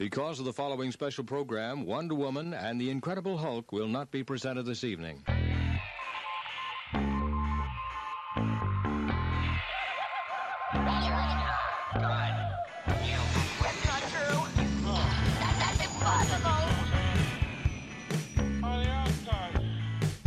Because 0.00 0.38
of 0.38 0.46
the 0.46 0.52
following 0.54 0.92
special 0.92 1.24
program, 1.24 1.84
Wonder 1.84 2.14
Woman 2.14 2.54
and 2.54 2.80
the 2.80 2.88
Incredible 2.88 3.36
Hulk 3.36 3.70
will 3.70 3.86
not 3.86 4.10
be 4.10 4.24
presented 4.24 4.62
this 4.62 4.82
evening. 4.82 5.22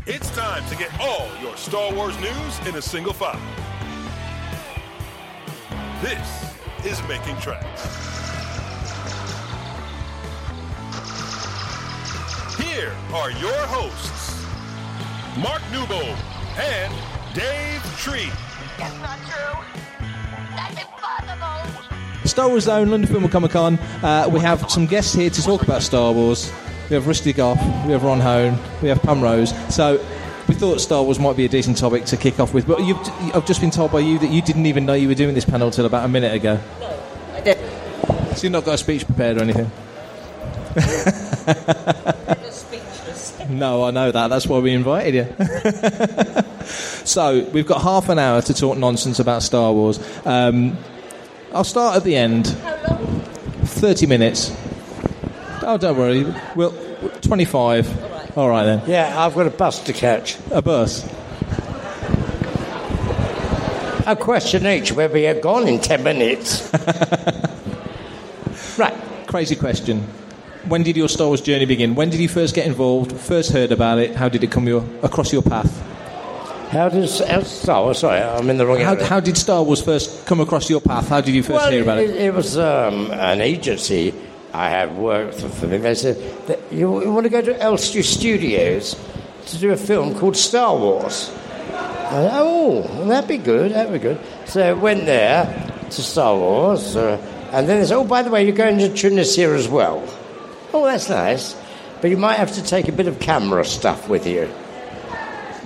It's 0.06 0.30
time 0.36 0.70
to 0.70 0.76
get 0.76 0.92
all 1.00 1.28
your 1.42 1.58
Star 1.58 1.92
Wars 1.96 2.16
news 2.20 2.68
in 2.68 2.76
a 2.76 2.82
single 2.84 3.14
file. 3.14 3.42
This 6.04 6.54
is 6.86 7.02
Making 7.08 7.38
Tracks. 7.38 8.13
Here 12.74 12.96
are 13.14 13.30
your 13.30 13.54
hosts, 13.68 14.44
Mark 15.38 15.62
Newbold 15.72 16.18
and 16.58 16.92
Dave 17.36 17.84
Tree. 18.00 18.32
That's 18.80 19.00
not 19.00 19.20
true. 19.30 19.64
That's 20.56 20.82
impossible. 20.82 22.28
Star 22.28 22.50
Wars 22.50 22.64
Zone, 22.64 22.90
London 22.90 23.08
Film 23.12 23.30
Comic 23.30 23.52
Con. 23.52 23.78
Uh, 24.02 24.28
we 24.32 24.40
have 24.40 24.72
some 24.72 24.88
guests 24.88 25.14
here 25.14 25.30
to 25.30 25.44
talk 25.44 25.62
about 25.62 25.84
Star 25.84 26.12
Wars. 26.14 26.52
We 26.90 26.96
have 26.96 27.06
Rusty 27.06 27.32
Goffe, 27.32 27.86
we 27.86 27.92
have 27.92 28.04
Ron 28.04 28.20
Hone, 28.20 28.58
we 28.82 28.90
have 28.90 29.00
Pam 29.04 29.22
Rose. 29.22 29.54
So 29.74 30.04
we 30.48 30.56
thought 30.56 30.82
Star 30.82 31.04
Wars 31.04 31.20
might 31.20 31.38
be 31.38 31.46
a 31.46 31.50
decent 31.50 31.78
topic 31.78 32.06
to 32.06 32.18
kick 32.18 32.40
off 32.40 32.56
with. 32.56 32.66
But 32.66 32.84
you've, 32.84 32.98
I've 33.36 33.46
just 33.46 33.62
been 33.62 33.70
told 33.70 33.92
by 33.92 34.00
you 34.00 34.18
that 34.18 34.32
you 34.32 34.42
didn't 34.42 34.66
even 34.66 34.88
know 34.88 34.94
you 34.94 35.10
were 35.10 35.14
doing 35.14 35.36
this 35.36 35.46
panel 35.46 35.70
till 35.70 35.86
about 35.86 36.06
a 36.06 36.10
minute 36.10 36.34
ago. 36.34 36.60
No, 36.80 37.00
I 37.34 37.42
did. 37.42 37.60
So 38.36 38.44
you've 38.44 38.52
not 38.52 38.66
got 38.66 38.74
a 38.74 38.78
speech 38.80 39.06
prepared 39.06 39.38
or 39.38 39.42
anything? 39.44 39.70
No, 43.50 43.84
I 43.84 43.92
know 43.92 44.12
that. 44.12 44.28
That's 44.28 44.48
why 44.48 44.60
we 44.60 44.72
invited 44.72 45.16
you. 45.16 46.44
so 47.06 47.44
we've 47.52 47.68
got 47.68 47.82
half 47.82 48.10
an 48.10 48.20
hour 48.20 48.42
to 48.42 48.54
talk 48.54 48.78
nonsense 48.78 49.20
about 49.20 49.44
Star 49.44 49.72
Wars. 49.74 50.00
Um, 50.26 50.78
I'll 51.54 51.64
start 51.64 51.96
at 51.96 52.04
the 52.04 52.16
end. 52.16 52.48
How 52.48 52.82
long? 52.90 53.20
30 53.66 54.06
minutes. 54.08 54.56
Oh, 55.62 55.78
don't 55.78 55.98
worry. 55.98 56.26
Well, 56.56 56.74
25. 57.22 58.38
All 58.38 58.50
right 58.50 58.66
then. 58.66 58.82
Yeah, 58.88 59.24
I've 59.24 59.36
got 59.36 59.48
a 59.48 59.52
bus 59.52 59.80
to 59.84 59.94
catch. 59.94 60.38
A 60.52 60.62
bus. 60.62 61.08
A 64.06 64.16
question 64.16 64.66
each, 64.68 64.92
where 64.92 65.08
we 65.08 65.28
are 65.28 65.40
gone 65.40 65.68
in 65.68 65.80
10 65.80 66.04
minutes. 66.04 66.70
right. 68.78 68.94
Crazy 69.28 69.56
question. 69.56 70.06
When 70.68 70.82
did 70.84 70.96
your 70.96 71.10
Star 71.10 71.28
Wars 71.28 71.42
journey 71.42 71.66
begin? 71.66 71.94
When 71.94 72.10
did 72.10 72.22
you 72.22 72.30
first 72.30 72.56
get 72.56 72.66
involved? 72.66 73.12
First 73.12 73.52
heard 73.52 73.74
about 73.74 73.98
it? 73.98 74.16
How 74.16 74.30
did 74.30 74.46
it 74.46 74.52
come 74.52 74.66
your, 74.66 74.86
across 75.02 75.34
your 75.34 75.42
path? 75.42 75.82
How 76.72 76.88
does. 76.88 77.20
How, 77.20 77.84
oh, 77.84 77.94
sorry, 77.94 78.22
I'm 78.22 78.50
in 78.50 78.58
the 78.58 78.66
wrong 78.66 78.80
How, 78.80 78.94
area. 78.94 79.06
how 79.06 79.20
did 79.20 79.38
Star 79.38 79.62
Wars 79.62 79.82
first 79.82 80.26
come 80.26 80.40
across 80.40 80.70
your 80.70 80.80
path? 80.80 81.10
How 81.10 81.20
did 81.20 81.36
you 81.36 81.44
first 81.44 81.64
well, 81.64 81.72
hear 81.72 81.84
about 81.84 81.98
it, 82.00 82.12
it? 82.12 82.16
it 82.16 82.34
was 82.34 82.58
um, 82.58 83.12
an 83.12 83.42
agency 83.42 84.14
I 84.54 84.70
had 84.70 84.96
worked 84.96 85.42
for 85.42 85.68
me. 85.68 85.78
They 85.78 85.96
said, 85.96 86.48
that 86.48 86.60
you, 86.72 87.04
you 87.04 87.12
want 87.12 87.26
to 87.26 87.30
go 87.30 87.42
to 87.42 87.62
Elstree 87.62 88.02
Studios 88.02 88.96
to 89.48 89.58
do 89.58 89.72
a 89.72 89.78
film 89.78 90.18
called 90.18 90.38
Star 90.38 90.76
Wars? 90.78 91.30
I 91.74 92.10
said, 92.10 92.32
oh, 92.36 92.80
well, 92.80 93.08
that'd 93.08 93.28
be 93.28 93.38
good, 93.38 93.74
that'd 93.74 93.92
be 93.92 94.00
good. 94.00 94.20
So 94.46 94.62
I 94.62 94.72
went 94.72 95.06
there 95.06 95.46
to 95.90 96.02
Star 96.02 96.36
Wars, 96.38 96.96
uh, 96.96 97.18
and 97.52 97.68
then 97.68 97.82
they 97.82 97.86
said, 97.86 97.98
oh, 97.98 98.06
by 98.06 98.24
the 98.24 98.32
way, 98.32 98.46
you're 98.46 98.56
going 98.56 98.78
to 98.78 98.94
Tunisia 98.94 99.50
as 99.50 99.68
well. 99.68 100.08
Oh, 100.74 100.86
that's 100.86 101.10
nice. 101.10 101.56
But 102.02 102.10
you 102.10 102.18
might 102.18 102.36
have 102.36 102.54
to 102.54 102.64
take 102.64 102.88
a 102.88 102.92
bit 102.92 103.08
of 103.08 103.20
camera 103.20 103.64
stuff 103.64 104.10
with 104.10 104.26
you. 104.26 104.48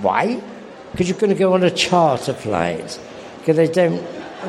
Why? 0.02 0.40
Because 0.92 1.08
you're 1.08 1.18
going 1.18 1.32
to 1.32 1.38
go 1.38 1.54
on 1.54 1.64
a 1.64 1.70
charter 1.70 2.34
flight. 2.34 3.00
Because 3.38 3.56
they 3.56 3.68
don't 3.68 4.04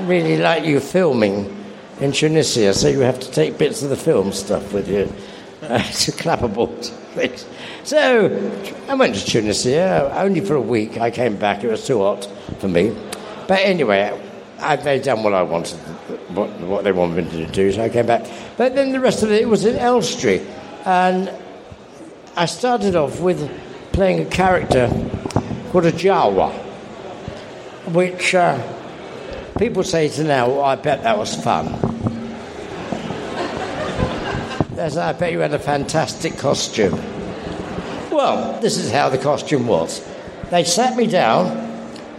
really 0.07 0.37
like 0.37 0.65
you 0.65 0.79
filming 0.79 1.55
in 1.99 2.11
Tunisia, 2.11 2.73
so 2.73 2.87
you 2.87 2.99
have 2.99 3.19
to 3.19 3.31
take 3.31 3.57
bits 3.57 3.81
of 3.81 3.89
the 3.89 3.97
film 3.97 4.31
stuff 4.31 4.71
with 4.73 4.87
you. 4.89 5.11
Uh, 5.61 5.83
it's 5.87 6.07
a 6.07 6.11
clapperboard. 6.11 6.93
So 7.83 8.51
I 8.87 8.93
went 8.93 9.15
to 9.15 9.25
Tunisia 9.25 10.11
only 10.15 10.41
for 10.41 10.55
a 10.55 10.61
week. 10.61 10.97
I 10.99 11.11
came 11.11 11.37
back. 11.37 11.63
It 11.63 11.69
was 11.69 11.85
too 11.85 11.99
hot 11.99 12.25
for 12.59 12.67
me. 12.67 12.95
But 13.47 13.59
anyway, 13.61 14.17
I, 14.61 14.75
they'd 14.75 15.03
done 15.03 15.23
what 15.23 15.33
I 15.33 15.43
wanted, 15.43 15.77
what, 16.35 16.49
what 16.61 16.83
they 16.83 16.91
wanted 16.91 17.31
me 17.33 17.45
to 17.45 17.51
do, 17.51 17.71
so 17.71 17.83
I 17.83 17.89
came 17.89 18.05
back. 18.05 18.25
But 18.57 18.75
then 18.75 18.91
the 18.91 18.99
rest 18.99 19.23
of 19.23 19.31
it 19.31 19.47
was 19.47 19.65
in 19.65 19.75
Elstree. 19.75 20.45
And 20.85 21.31
I 22.35 22.45
started 22.45 22.95
off 22.95 23.19
with 23.19 23.49
playing 23.91 24.21
a 24.21 24.29
character 24.29 24.87
called 25.71 25.85
a 25.85 25.91
Jawa, 25.91 26.51
which 27.91 28.35
uh, 28.35 28.61
people 29.57 29.83
say 29.83 30.09
to 30.09 30.23
now, 30.23 30.47
"Oh, 30.47 30.61
I 30.61 30.75
bet 30.75 31.03
that 31.03 31.17
was 31.17 31.35
fun. 31.35 31.67
I 34.79 35.11
bet 35.13 35.33
you 35.33 35.39
had 35.39 35.53
a 35.53 35.59
fantastic 35.59 36.37
costume. 36.37 36.93
Well, 38.09 38.59
this 38.61 38.77
is 38.77 38.91
how 38.91 39.09
the 39.09 39.17
costume 39.17 39.67
was. 39.67 40.05
They 40.49 40.63
sat 40.63 40.95
me 40.95 41.05
down 41.05 41.68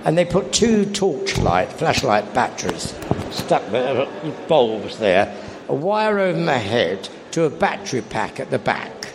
and 0.04 0.16
they 0.16 0.24
put 0.24 0.52
two 0.52 0.86
torchlight, 0.86 1.72
flashlight 1.72 2.32
batteries, 2.34 2.94
stuck 3.30 3.66
there, 3.70 4.02
uh, 4.02 4.30
bulbs 4.48 4.98
there, 4.98 5.34
a 5.68 5.74
wire 5.74 6.18
over 6.18 6.38
my 6.38 6.58
head 6.58 7.08
to 7.32 7.44
a 7.44 7.50
battery 7.50 8.02
pack 8.02 8.40
at 8.40 8.50
the 8.50 8.58
back 8.58 9.12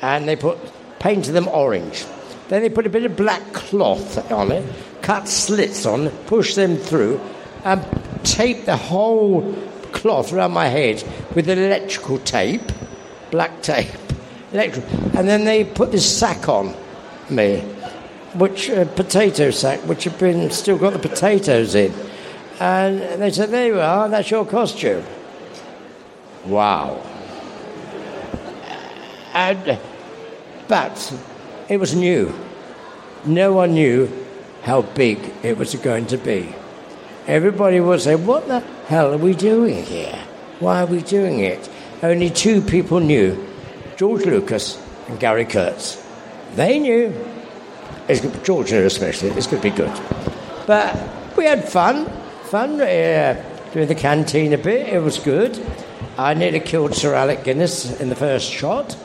and 0.00 0.28
they 0.28 0.36
put 0.36 0.58
painted 0.98 1.32
them 1.32 1.48
orange. 1.48 2.04
Then 2.48 2.62
they 2.62 2.68
put 2.68 2.86
a 2.86 2.90
bit 2.90 3.04
of 3.04 3.16
black 3.16 3.52
cloth 3.52 4.30
on 4.30 4.52
it, 4.52 4.64
cut 5.02 5.28
slits 5.28 5.86
on, 5.86 6.06
it, 6.06 6.26
pushed 6.26 6.56
them 6.56 6.76
through, 6.76 7.20
and 7.64 7.84
taped 8.22 8.66
the 8.66 8.76
whole 8.76 9.54
cloth 9.92 10.32
around 10.32 10.52
my 10.52 10.68
head 10.68 11.02
with 11.34 11.48
electrical 11.48 12.18
tape, 12.18 12.72
black 13.30 13.62
tape, 13.62 13.88
electric. 14.52 14.84
And 15.14 15.28
then 15.28 15.44
they 15.44 15.64
put 15.64 15.92
this 15.92 16.18
sack 16.18 16.48
on 16.48 16.74
me, 17.30 17.64
which 18.34 18.68
a 18.68 18.86
potato 18.86 19.50
sack, 19.50 19.80
which 19.80 20.04
had 20.04 20.18
been 20.18 20.50
still 20.50 20.78
got 20.78 20.92
the 20.92 20.98
potatoes 20.98 21.74
in. 21.74 21.92
And 22.60 23.20
they 23.20 23.30
said, 23.30 23.50
"There 23.50 23.66
you 23.66 23.80
are. 23.80 24.08
That's 24.08 24.30
your 24.30 24.44
costume." 24.44 25.04
Wow. 26.46 27.02
And, 29.32 29.78
but 30.68 31.20
it 31.68 31.78
was 31.78 31.94
new. 31.94 32.32
No 33.24 33.52
one 33.52 33.74
knew 33.74 34.08
how 34.62 34.82
big 34.82 35.18
it 35.42 35.58
was 35.58 35.74
going 35.74 36.06
to 36.06 36.16
be. 36.16 36.54
Everybody 37.26 37.80
would 37.80 38.00
say, 38.00 38.16
What 38.16 38.48
the 38.48 38.60
hell 38.86 39.12
are 39.14 39.18
we 39.18 39.34
doing 39.34 39.84
here? 39.84 40.18
Why 40.60 40.82
are 40.82 40.86
we 40.86 41.02
doing 41.02 41.40
it? 41.40 41.68
Only 42.02 42.30
two 42.30 42.60
people 42.60 43.00
knew 43.00 43.46
George 43.96 44.24
Lucas 44.24 44.80
and 45.08 45.18
Gary 45.18 45.44
Kurtz. 45.44 46.02
They 46.54 46.78
knew. 46.78 47.12
It's, 48.08 48.20
George 48.44 48.72
especially. 48.72 49.30
It's 49.30 49.46
going 49.46 49.62
to 49.62 49.70
be 49.70 49.74
good. 49.74 49.92
But 50.66 51.36
we 51.36 51.44
had 51.44 51.68
fun. 51.68 52.06
Fun 52.44 52.80
uh, 52.80 53.42
doing 53.72 53.88
the 53.88 53.94
canteen 53.94 54.52
a 54.52 54.58
bit. 54.58 54.92
It 54.92 55.00
was 55.00 55.18
good. 55.18 55.58
I 56.18 56.34
nearly 56.34 56.60
killed 56.60 56.94
Sir 56.94 57.14
Alec 57.14 57.44
Guinness 57.44 58.00
in 58.00 58.08
the 58.08 58.14
first 58.14 58.50
shot. 58.50 58.96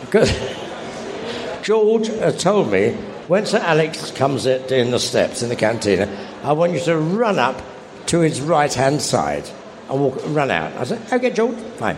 Because 0.00 0.30
George 1.62 2.10
told 2.38 2.70
me 2.70 2.92
when 3.28 3.46
Sir 3.46 3.58
Alex 3.58 4.10
comes 4.10 4.44
down 4.44 4.90
the 4.90 4.98
steps 4.98 5.42
in 5.42 5.48
the 5.48 5.56
cantina, 5.56 6.08
I 6.42 6.52
want 6.52 6.72
you 6.72 6.80
to 6.80 6.98
run 6.98 7.38
up 7.38 7.62
to 8.06 8.20
his 8.20 8.40
right 8.40 8.72
hand 8.74 9.00
side 9.00 9.48
and 9.88 10.00
walk, 10.00 10.18
run 10.26 10.50
out. 10.50 10.72
I 10.76 10.84
said, 10.84 11.12
okay, 11.12 11.30
George, 11.30 11.56
fine. 11.78 11.96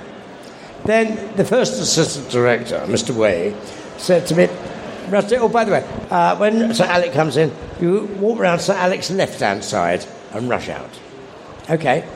Then 0.85 1.35
the 1.37 1.45
first 1.45 1.81
assistant 1.81 2.29
director, 2.31 2.81
Mr. 2.87 3.15
Waye, 3.17 3.57
said 3.97 4.27
to 4.27 4.35
me, 4.35 4.49
Rusty, 5.13 5.37
oh, 5.37 5.49
by 5.49 5.65
the 5.65 5.73
way, 5.73 5.85
uh, 6.11 6.37
when 6.39 6.73
Sir 6.73 6.85
Alec 6.85 7.13
comes 7.13 7.37
in, 7.37 7.53
you 7.79 8.07
walk 8.19 8.39
round 8.39 8.63
Sir 8.63 8.75
Alec's 8.75 9.11
left 9.11 9.41
hand 9.41 9.63
side 9.63 10.07
and 10.33 10.49
rush 10.49 10.71
out. 10.71 10.89
Okay. 11.69 12.09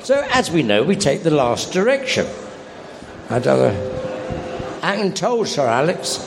So, 0.00 0.26
as 0.30 0.50
we 0.50 0.62
know, 0.62 0.82
we 0.82 0.96
take 0.96 1.22
the 1.24 1.30
last 1.30 1.74
direction. 1.74 2.26
I 3.28 3.38
don't 3.38 5.14
told 5.14 5.48
Sir 5.48 5.66
Alex. 5.66 6.26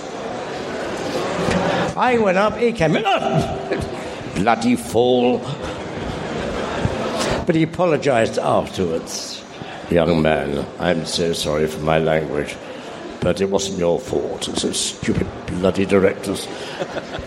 I 1.98 2.20
went 2.20 2.38
up, 2.38 2.56
he 2.58 2.72
came 2.72 2.96
in. 2.96 3.04
Bloody 4.36 4.76
fool. 4.76 5.40
But 7.48 7.56
he 7.56 7.64
apologised 7.64 8.38
afterwards. 8.38 9.44
Young 9.90 10.22
man, 10.22 10.68
I'm 10.80 11.08
so 11.08 11.34
sorry 11.34 11.66
for 11.66 11.80
my 11.80 11.98
language, 11.98 12.56
but 13.22 13.40
it 13.40 13.50
wasn't 13.50 13.78
your 13.78 14.00
fault. 14.00 14.50
It's 14.50 14.64
those 14.64 14.80
stupid 14.80 15.28
bloody 15.48 15.86
directors. 15.86 16.48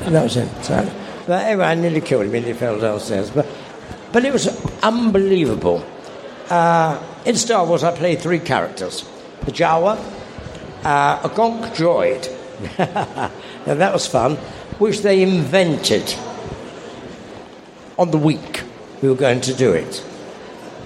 And 0.02 0.14
that 0.14 0.24
was 0.24 0.36
it. 0.36 0.48
So, 0.64 0.92
but 1.26 1.44
anyway, 1.44 1.64
I 1.64 1.74
nearly 1.76 2.00
killed 2.00 2.26
him 2.26 2.34
and 2.34 2.44
he 2.44 2.52
fell 2.52 2.78
downstairs. 2.78 3.30
But, 3.30 3.46
but 4.12 4.24
it 4.24 4.32
was 4.32 4.48
unbelievable. 4.82 5.86
uh, 6.50 7.00
in 7.24 7.36
Star 7.36 7.64
Wars, 7.64 7.82
I 7.82 7.96
played 7.96 8.20
three 8.20 8.40
characters 8.40 9.08
the 9.44 9.52
Jawa, 9.52 9.96
uh, 10.84 11.20
a 11.22 11.28
Gonk 11.28 11.74
droid. 11.74 12.28
now, 13.66 13.74
that 13.74 13.92
was 13.92 14.06
fun, 14.06 14.36
which 14.78 15.00
they 15.00 15.22
invented 15.22 16.14
on 17.98 18.10
the 18.10 18.18
week 18.18 18.62
we 19.02 19.08
were 19.08 19.14
going 19.14 19.40
to 19.42 19.54
do 19.54 19.72
it. 19.72 20.04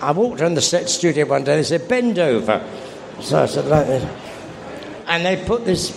I 0.03 0.11
walked 0.13 0.41
around 0.41 0.55
the 0.55 0.63
set 0.63 0.89
studio 0.89 1.25
one 1.27 1.45
day, 1.45 1.57
they 1.57 1.63
said, 1.63 1.89
bend 1.89 2.19
over. 2.19 2.65
So 3.21 3.43
I 3.43 3.47
said, 3.47 3.67
like 3.67 3.87
this. 3.87 4.28
And 5.09 5.25
they 5.25 5.43
put 5.45 5.65
this 5.65 5.91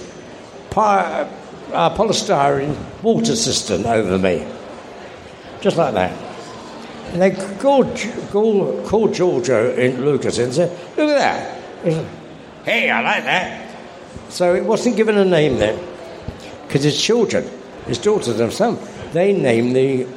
pi- 0.71 1.29
uh, 1.73 1.95
polystyrene 1.95 2.75
water 3.03 3.35
cistern 3.35 3.85
over 3.85 4.17
me. 4.17 4.47
Just 5.59 5.77
like 5.77 5.93
that. 5.93 6.11
And 7.11 7.21
they 7.21 7.31
called, 7.57 7.95
called, 8.31 8.85
called 8.87 9.13
Giorgio 9.13 9.73
in 9.75 10.03
Lucas 10.05 10.37
and 10.37 10.53
said, 10.53 10.71
look 10.97 11.09
at 11.09 11.61
that. 11.83 12.07
Hey, 12.63 12.89
I 12.89 13.01
like 13.01 13.23
that. 13.25 13.75
So 14.29 14.55
it 14.55 14.63
wasn't 14.63 14.95
given 14.95 15.17
a 15.17 15.25
name 15.25 15.57
then. 15.57 15.77
Because 16.65 16.83
his 16.83 16.99
children, 16.99 17.49
his 17.85 17.97
daughters 17.97 18.39
and 18.39 18.53
son, 18.53 18.79
they 19.11 19.33
named 19.33 19.75
the 19.75 20.07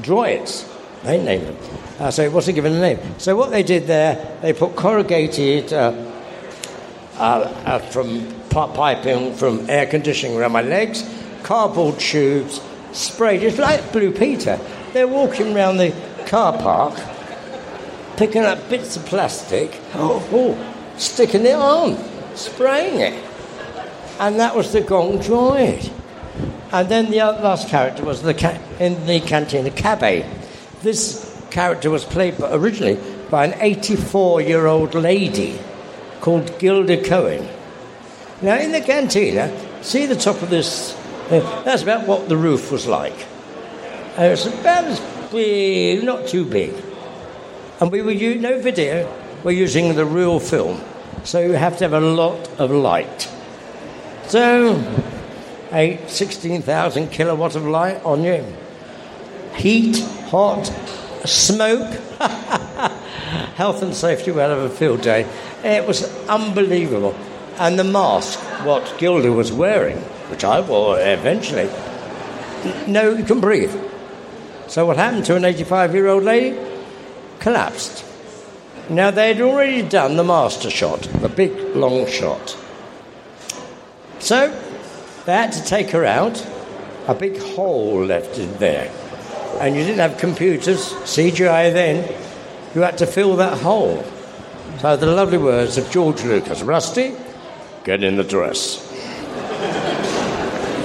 droids. 0.00 0.64
They 1.02 1.22
named 1.22 1.48
them. 1.48 1.56
Uh, 1.98 2.10
so 2.12 2.22
it 2.22 2.32
wasn't 2.32 2.54
given 2.54 2.74
a 2.74 2.80
name. 2.80 3.00
So 3.18 3.34
what 3.34 3.50
they 3.50 3.64
did 3.64 3.88
there, 3.88 4.38
they 4.40 4.52
put 4.52 4.76
corrugated 4.76 5.72
uh, 5.72 5.90
uh, 7.18 7.52
uh, 7.64 7.78
from 7.78 8.26
pi- 8.50 8.72
piping 8.74 9.34
from 9.34 9.68
air 9.68 9.86
conditioning 9.86 10.36
around 10.36 10.52
my 10.52 10.62
legs, 10.62 11.08
cardboard 11.42 11.98
tubes, 11.98 12.60
sprayed. 12.92 13.42
It's 13.42 13.58
like 13.58 13.92
Blue 13.92 14.12
Peter. 14.12 14.58
They're 14.92 15.08
walking 15.08 15.54
around 15.54 15.76
the 15.78 15.94
car 16.26 16.52
park, 16.56 16.98
picking 18.16 18.42
up 18.42 18.68
bits 18.68 18.96
of 18.96 19.04
plastic, 19.06 19.80
oh, 19.94 20.26
oh, 20.32 20.74
sticking 20.96 21.44
it 21.46 21.54
on, 21.54 21.96
spraying 22.34 23.00
it. 23.00 23.24
And 24.20 24.40
that 24.40 24.56
was 24.56 24.72
the 24.72 24.80
Gonk 24.80 25.24
Droid. 25.24 25.92
And 26.72 26.88
then 26.88 27.10
the 27.10 27.18
last 27.18 27.68
character 27.68 28.04
was 28.04 28.22
the 28.22 28.34
ca- 28.34 28.60
in 28.78 29.06
the 29.06 29.20
cantina, 29.20 29.70
Kabe. 29.70 30.26
This 30.82 31.24
character 31.50 31.90
was 31.90 32.04
played 32.04 32.34
originally 32.40 32.98
by 33.30 33.46
an 33.46 33.54
84 33.60 34.42
year 34.42 34.66
old 34.66 34.94
lady 34.94 35.58
called 36.20 36.58
Gilda 36.58 37.02
Cohen. 37.04 37.48
Now, 38.40 38.56
in 38.58 38.72
the 38.72 38.80
cantina, 38.80 39.52
see 39.82 40.06
the 40.06 40.16
top 40.16 40.42
of 40.42 40.50
this? 40.50 40.96
That's 41.28 41.82
about 41.82 42.06
what 42.06 42.28
the 42.28 42.36
roof 42.36 42.70
was 42.70 42.86
like. 42.86 43.26
Uh, 44.18 44.22
it's 44.22 44.46
about 44.46 44.84
as 44.84 45.00
big, 45.30 46.04
not 46.04 46.26
too 46.26 46.44
big. 46.44 46.74
And 47.80 47.92
we 47.92 48.02
were 48.02 48.10
using 48.10 48.42
no 48.42 48.60
video, 48.60 49.12
we're 49.44 49.52
using 49.52 49.94
the 49.94 50.04
real 50.04 50.40
film. 50.40 50.80
So 51.24 51.40
you 51.40 51.52
have 51.52 51.78
to 51.78 51.84
have 51.84 51.92
a 51.92 52.00
lot 52.00 52.48
of 52.58 52.70
light. 52.70 53.30
So, 54.26 54.76
a 55.72 56.00
16,000 56.06 57.10
kilowatt 57.10 57.56
of 57.56 57.66
light 57.66 58.02
on 58.04 58.22
you. 58.22 58.44
Heat, 59.54 60.00
hot, 60.30 60.66
smoke. 61.24 61.92
Health 63.56 63.82
and 63.82 63.94
safety 63.94 64.30
we'll 64.30 64.48
have 64.48 64.70
a 64.70 64.74
field 64.74 65.02
day. 65.02 65.28
It 65.64 65.86
was 65.86 66.04
unbelievable. 66.28 67.14
And 67.58 67.78
the 67.78 67.84
mask, 67.84 68.38
what 68.64 68.94
Gilda 68.98 69.32
was 69.32 69.50
wearing, 69.52 69.98
which 70.30 70.44
I 70.44 70.60
wore 70.60 70.98
eventually, 71.00 71.68
no, 72.86 73.14
you 73.14 73.24
can 73.24 73.40
breathe. 73.40 73.74
So 74.68 74.86
what 74.86 74.96
happened 74.96 75.24
to 75.26 75.36
an 75.36 75.44
85 75.44 75.94
year 75.94 76.08
old 76.08 76.24
lady? 76.24 76.58
Collapsed. 77.40 78.04
Now 78.90 79.10
they'd 79.10 79.40
already 79.40 79.82
done 79.82 80.16
the 80.16 80.24
master 80.24 80.70
shot, 80.70 81.02
the 81.20 81.28
big 81.28 81.76
long 81.76 82.06
shot. 82.06 82.56
So 84.18 84.48
they 85.24 85.32
had 85.32 85.52
to 85.52 85.64
take 85.64 85.90
her 85.90 86.04
out, 86.04 86.46
a 87.06 87.14
big 87.14 87.38
hole 87.38 88.04
left 88.04 88.38
in 88.38 88.56
there. 88.58 88.90
And 89.60 89.74
you 89.74 89.82
didn't 89.82 89.98
have 89.98 90.18
computers, 90.18 90.92
CGI 90.92 91.72
then. 91.72 92.14
You 92.74 92.82
had 92.82 92.98
to 92.98 93.06
fill 93.06 93.36
that 93.36 93.58
hole. 93.58 94.04
So 94.80 94.96
the 94.96 95.06
lovely 95.06 95.38
words 95.38 95.76
of 95.76 95.90
George 95.90 96.22
Lucas 96.22 96.62
Rusty, 96.62 97.14
get 97.82 98.04
in 98.04 98.16
the 98.16 98.22
dress. 98.22 98.84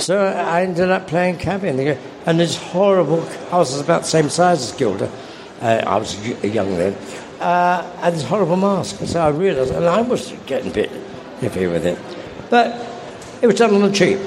So 0.04 0.18
I 0.18 0.64
ended 0.64 0.90
up 0.90 1.08
playing 1.08 1.38
cabin. 1.38 1.98
And 2.26 2.40
this 2.40 2.58
horrible, 2.58 3.22
house 3.52 3.72
was 3.72 3.82
about 3.82 4.02
the 4.02 4.08
same 4.08 4.30
size 4.30 4.64
as 4.64 4.78
Gilda. 4.78 5.12
Uh, 5.62 5.84
I 5.86 5.98
was 5.98 6.18
young 6.44 6.76
then. 6.76 6.94
Uh, 7.40 7.88
and 8.02 8.16
this 8.16 8.24
horrible 8.24 8.56
mask. 8.56 8.98
So 9.06 9.22
I 9.22 9.30
realised, 9.30 9.72
and 9.72 9.86
I 9.86 10.02
was 10.02 10.34
getting 10.48 10.72
a 10.72 10.74
bit 10.74 10.90
iffy 11.42 11.72
with 11.72 11.86
it. 11.86 12.00
But 12.50 12.76
it 13.42 13.48
was 13.48 13.58
done 13.58 13.76
on 13.76 13.82
the 13.82 13.92
cheap. 13.92 14.18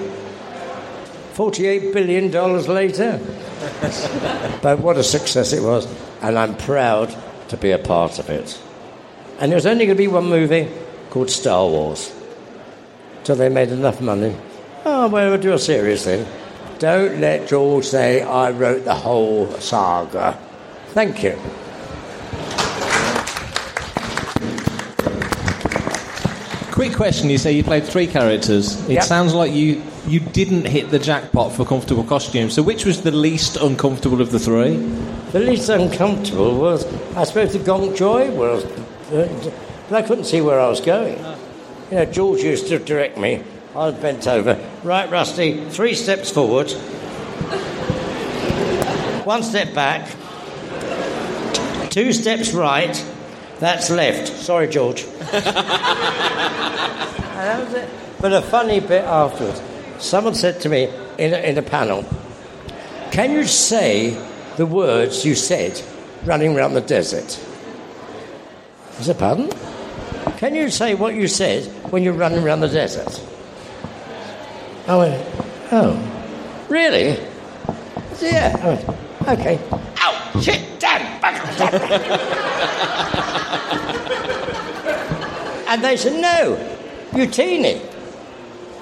$48 1.34 1.92
billion 1.92 2.30
later. 2.30 3.18
but 4.62 4.78
what 4.78 4.96
a 4.96 5.02
success 5.02 5.52
it 5.52 5.62
was. 5.62 5.86
And 6.22 6.38
I'm 6.38 6.56
proud 6.56 7.12
to 7.48 7.56
be 7.56 7.72
a 7.72 7.78
part 7.78 8.20
of 8.20 8.30
it. 8.30 8.60
And 9.38 9.50
there 9.52 9.56
was 9.56 9.66
only 9.66 9.86
going 9.86 9.96
to 9.96 10.02
be 10.02 10.08
one 10.08 10.26
movie 10.28 10.68
called 11.10 11.30
Star 11.30 11.66
Wars. 11.66 12.12
So 13.24 13.34
they 13.34 13.48
made 13.48 13.68
enough 13.70 14.00
money. 14.00 14.34
Oh, 14.84 15.08
well, 15.08 15.30
we'll 15.30 15.40
do 15.40 15.52
a 15.52 15.58
series 15.58 16.04
then. 16.04 16.26
Don't 16.78 17.20
let 17.20 17.48
George 17.48 17.84
say 17.84 18.22
I 18.22 18.50
wrote 18.50 18.84
the 18.84 18.94
whole 18.94 19.50
saga. 19.58 20.38
Thank 20.88 21.22
you. 21.22 21.38
Quick 26.72 26.94
question: 26.94 27.30
You 27.30 27.38
say 27.38 27.52
you 27.52 27.64
played 27.64 27.84
three 27.84 28.06
characters. 28.06 28.78
It 28.84 28.94
Yep. 28.94 29.04
sounds 29.04 29.32
like 29.34 29.52
you 29.52 29.80
you 30.06 30.20
didn't 30.20 30.66
hit 30.66 30.90
the 30.90 30.98
jackpot 30.98 31.52
for 31.52 31.64
comfortable 31.64 32.04
costumes. 32.04 32.52
So, 32.54 32.62
which 32.62 32.84
was 32.84 33.00
the 33.00 33.10
least 33.10 33.56
uncomfortable 33.56 34.20
of 34.20 34.30
the 34.30 34.38
three? 34.38 34.76
The 35.32 35.40
least 35.40 35.68
uncomfortable 35.70 36.54
was, 36.54 36.86
I 37.16 37.24
suppose, 37.24 37.54
the 37.54 37.58
Gonk 37.58 37.96
droid 37.96 38.30
was, 38.36 38.64
but 39.10 39.92
I 39.92 40.02
couldn't 40.02 40.24
see 40.24 40.40
where 40.40 40.60
I 40.60 40.68
was 40.68 40.80
going. 40.80 41.16
Ah. 41.20 41.36
You 41.90 41.96
know, 41.98 42.04
George 42.06 42.42
used 42.42 42.68
to 42.68 42.78
direct 42.78 43.16
me. 43.16 43.42
I 43.74 43.90
was 43.90 43.94
bent 43.94 44.26
over. 44.26 44.58
Right, 44.82 45.08
Rusty, 45.10 45.68
three 45.70 45.94
steps 45.94 46.30
forward, 46.30 46.70
one 49.24 49.42
step 49.42 49.74
back, 49.74 50.08
two 51.90 52.12
steps 52.12 52.52
right, 52.52 53.04
that's 53.60 53.90
left. 53.90 54.28
Sorry, 54.28 54.68
George. 54.68 55.04
and 55.04 55.12
ah, 55.22 57.32
that 57.34 57.64
was 57.64 57.74
it. 57.74 57.88
But 58.20 58.32
a 58.32 58.42
funny 58.42 58.80
bit 58.80 59.04
afterwards, 59.04 59.60
someone 59.98 60.34
said 60.34 60.60
to 60.62 60.68
me 60.68 60.84
in 61.18 61.34
a, 61.34 61.38
in 61.38 61.58
a 61.58 61.62
panel, 61.62 62.04
Can 63.12 63.32
you 63.32 63.44
say 63.44 64.18
the 64.56 64.66
words 64.66 65.24
you 65.24 65.34
said 65.34 65.80
running 66.24 66.56
around 66.56 66.74
the 66.74 66.80
desert? 66.80 67.38
I 68.98 69.02
said, 69.02 69.18
Pardon? 69.18 69.50
Can 70.38 70.54
you 70.54 70.70
say 70.70 70.94
what 70.94 71.14
you 71.14 71.28
said 71.28 71.64
when 71.92 72.02
you're 72.02 72.14
running 72.14 72.42
around 72.42 72.60
the 72.60 72.68
desert? 72.68 73.22
Oh, 74.88 75.00
I 75.00 75.08
went, 75.08 75.26
Oh, 75.72 76.66
really? 76.68 77.18
I 77.18 78.14
said, 78.14 78.32
Yeah. 78.32 78.56
Oh, 78.62 78.70
I 78.70 78.74
went, 78.74 78.88
Okay. 79.40 79.60
Ow! 79.72 80.40
Shit! 80.40 80.80
Damn! 80.80 81.20
bugger, 81.20 81.58
damn." 81.58 82.20
and 85.68 85.84
they 85.84 85.96
said, 85.96 86.20
No, 86.20 86.56
utinni. 87.10 87.80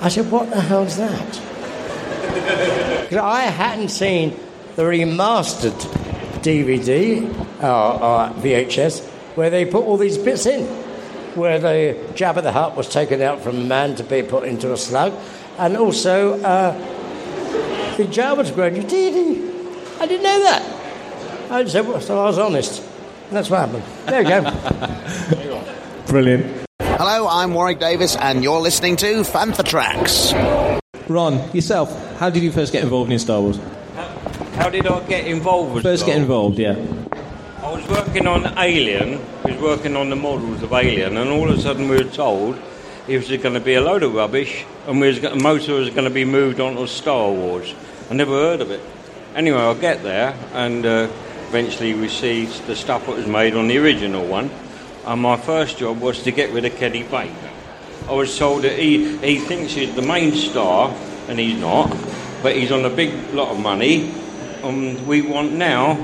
I 0.00 0.08
said, 0.08 0.30
What 0.30 0.50
the 0.50 0.60
hell's 0.60 0.96
that? 0.98 1.40
Because 3.02 3.16
I 3.16 3.42
hadn't 3.42 3.88
seen 3.88 4.38
the 4.76 4.82
remastered 4.82 5.72
DVD 6.42 7.26
or, 7.62 7.66
or 7.66 7.70
uh, 7.70 8.28
uh, 8.28 8.32
VHS 8.34 9.13
where 9.34 9.50
they 9.50 9.64
put 9.64 9.84
all 9.84 9.96
these 9.96 10.18
bits 10.18 10.46
in, 10.46 10.64
where 11.34 11.58
the 11.58 11.98
Jabba 12.14 12.42
the 12.42 12.52
Hutt 12.52 12.76
was 12.76 12.88
taken 12.88 13.20
out 13.20 13.40
from 13.40 13.56
a 13.56 13.64
man 13.64 13.96
to 13.96 14.04
be 14.04 14.22
put 14.22 14.44
into 14.44 14.72
a 14.72 14.76
slug, 14.76 15.12
and 15.58 15.76
also 15.76 16.40
uh, 16.42 16.72
the 17.96 18.04
Jabba's 18.04 18.50
grown. 18.50 18.76
You 18.76 18.82
did? 18.82 19.54
I 20.00 20.06
didn't 20.06 20.24
know 20.24 20.42
that. 20.42 21.50
I 21.50 21.64
said, 21.66 21.86
well, 21.86 22.00
so 22.00 22.20
I 22.20 22.24
was 22.24 22.38
honest. 22.38 22.82
And 23.28 23.36
that's 23.36 23.50
what 23.50 23.60
happened. 23.60 23.84
There 24.06 24.22
you 24.22 24.28
go. 24.28 25.64
Brilliant. 26.06 26.66
Hello, 26.80 27.26
I'm 27.28 27.54
Warwick 27.54 27.80
Davis, 27.80 28.16
and 28.16 28.42
you're 28.42 28.60
listening 28.60 28.96
to 28.96 29.22
Fantha 29.22 29.64
Tracks. 29.64 30.32
Ron, 31.08 31.50
yourself, 31.54 32.18
how 32.18 32.30
did 32.30 32.42
you 32.42 32.50
first 32.52 32.72
get 32.72 32.82
involved 32.82 33.12
in 33.12 33.18
Star 33.18 33.40
Wars? 33.40 33.58
How 34.54 34.70
did 34.70 34.86
I 34.86 35.04
get 35.06 35.26
involved 35.26 35.82
First 35.82 36.02
Star 36.02 36.14
get 36.14 36.22
involved, 36.22 36.58
yeah. 36.58 36.76
I 37.64 37.72
was 37.72 37.88
working 37.88 38.26
on 38.26 38.58
Alien, 38.58 39.22
we 39.42 39.52
was 39.52 39.62
working 39.62 39.96
on 39.96 40.10
the 40.10 40.16
models 40.16 40.62
of 40.62 40.74
Alien, 40.74 41.16
and 41.16 41.30
all 41.30 41.48
of 41.48 41.58
a 41.58 41.62
sudden 41.62 41.88
we 41.88 41.96
were 41.96 42.04
told 42.10 42.60
it 43.08 43.16
was 43.16 43.28
going 43.28 43.54
to 43.54 43.60
be 43.60 43.72
a 43.72 43.80
load 43.80 44.02
of 44.02 44.14
rubbish, 44.14 44.66
and 44.86 45.00
we 45.00 45.06
was, 45.06 45.16
of 45.16 45.24
it 45.24 45.68
was 45.72 45.88
going 45.88 46.04
to 46.04 46.10
be 46.10 46.26
moved 46.26 46.60
on 46.60 46.76
to 46.76 46.86
Star 46.86 47.30
Wars. 47.30 47.74
I 48.10 48.14
never 48.14 48.32
heard 48.32 48.60
of 48.60 48.70
it. 48.70 48.82
Anyway, 49.34 49.56
I 49.56 49.72
get 49.72 50.02
there, 50.02 50.36
and 50.52 50.84
uh, 50.84 51.08
eventually 51.48 51.94
we 51.94 52.10
see 52.10 52.44
the 52.66 52.76
stuff 52.76 53.06
that 53.06 53.16
was 53.16 53.26
made 53.26 53.54
on 53.54 53.66
the 53.66 53.78
original 53.78 54.26
one, 54.26 54.50
and 55.06 55.22
my 55.22 55.38
first 55.38 55.78
job 55.78 56.02
was 56.02 56.22
to 56.24 56.32
get 56.32 56.52
rid 56.52 56.66
of 56.66 56.76
Kenny 56.76 57.02
Baker. 57.02 57.50
I 58.06 58.12
was 58.12 58.36
told 58.36 58.64
that 58.64 58.78
he, 58.78 59.16
he 59.16 59.38
thinks 59.38 59.72
he's 59.72 59.94
the 59.94 60.02
main 60.02 60.32
star, 60.32 60.94
and 61.28 61.38
he's 61.38 61.58
not, 61.58 61.88
but 62.42 62.54
he's 62.54 62.70
on 62.70 62.84
a 62.84 62.90
big 62.90 63.32
lot 63.32 63.48
of 63.48 63.58
money, 63.58 64.12
and 64.62 65.06
we 65.06 65.22
want 65.22 65.52
now 65.52 65.94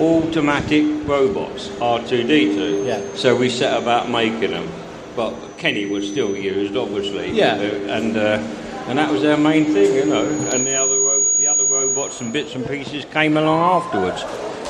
automatic 0.00 0.84
robots, 1.06 1.68
R2D2. 1.68 2.86
Yeah. 2.86 3.16
So 3.16 3.36
we 3.36 3.48
set 3.48 3.80
about 3.80 4.10
making 4.10 4.50
them, 4.50 4.68
but 5.16 5.34
Kenny 5.58 5.86
was 5.86 6.08
still 6.08 6.36
used, 6.36 6.76
obviously. 6.76 7.30
Yeah. 7.32 7.56
And 7.56 8.16
uh, 8.16 8.38
and 8.86 8.98
that 8.98 9.10
was 9.10 9.24
our 9.24 9.36
main 9.36 9.64
thing, 9.66 9.94
you 9.94 10.06
know. 10.06 10.24
And 10.52 10.66
the 10.66 10.74
other 10.74 10.98
ro- 10.98 11.24
the 11.38 11.46
other 11.46 11.64
robots 11.64 12.20
and 12.20 12.32
bits 12.32 12.54
and 12.54 12.66
pieces 12.66 13.04
came 13.06 13.36
along 13.36 13.82
afterwards. 13.82 14.22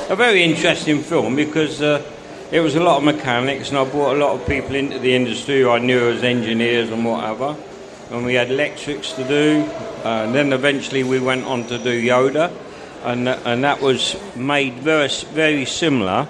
A 0.09 0.15
very 0.15 0.43
interesting 0.43 1.01
film 1.01 1.35
because. 1.35 1.81
Uh, 1.81 2.11
it 2.51 2.59
was 2.59 2.75
a 2.75 2.79
lot 2.79 2.97
of 2.97 3.03
mechanics, 3.03 3.69
and 3.69 3.77
I 3.79 3.85
brought 3.85 4.15
a 4.15 4.19
lot 4.19 4.39
of 4.39 4.47
people 4.47 4.75
into 4.75 4.99
the 4.99 5.15
industry 5.15 5.61
who 5.61 5.71
I 5.71 5.79
knew 5.79 6.11
as 6.11 6.23
engineers 6.23 6.91
and 6.91 7.03
whatever. 7.03 7.57
And 8.11 8.23
we 8.23 8.35
had 8.35 8.51
electrics 8.51 9.13
to 9.13 9.23
do, 9.27 9.63
uh, 10.05 10.25
and 10.25 10.35
then 10.35 10.53
eventually 10.53 11.03
we 11.03 11.19
went 11.19 11.43
on 11.45 11.65
to 11.67 11.79
do 11.79 11.99
Yoda, 11.99 12.51
and 13.05 13.29
and 13.29 13.63
that 13.63 13.81
was 13.81 14.15
made 14.35 14.73
very 14.75 15.07
very 15.33 15.65
similar 15.65 16.27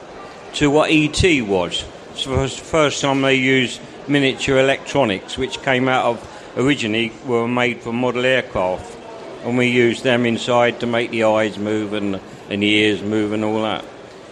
to 0.54 0.70
what 0.70 0.92
ET 0.92 1.42
was. 1.42 1.86
So 2.16 2.34
it 2.34 2.38
was 2.38 2.58
the 2.58 2.66
first 2.66 3.02
time 3.02 3.22
they 3.22 3.36
used 3.36 3.82
miniature 4.08 4.60
electronics, 4.60 5.38
which 5.38 5.62
came 5.62 5.88
out 5.88 6.06
of 6.06 6.54
originally 6.58 7.12
were 7.26 7.48
made 7.48 7.82
for 7.82 7.92
model 7.92 8.26
aircraft, 8.26 8.96
and 9.44 9.58
we 9.58 9.68
used 9.68 10.04
them 10.04 10.26
inside 10.26 10.80
to 10.82 10.86
make 10.86 11.12
the 11.12 11.24
eyes 11.24 11.58
move 11.58 11.94
and 11.94 12.20
and 12.50 12.62
the 12.62 12.68
ears 12.68 13.02
move 13.02 13.32
and 13.34 13.44
all 13.44 13.62
that. 13.64 13.84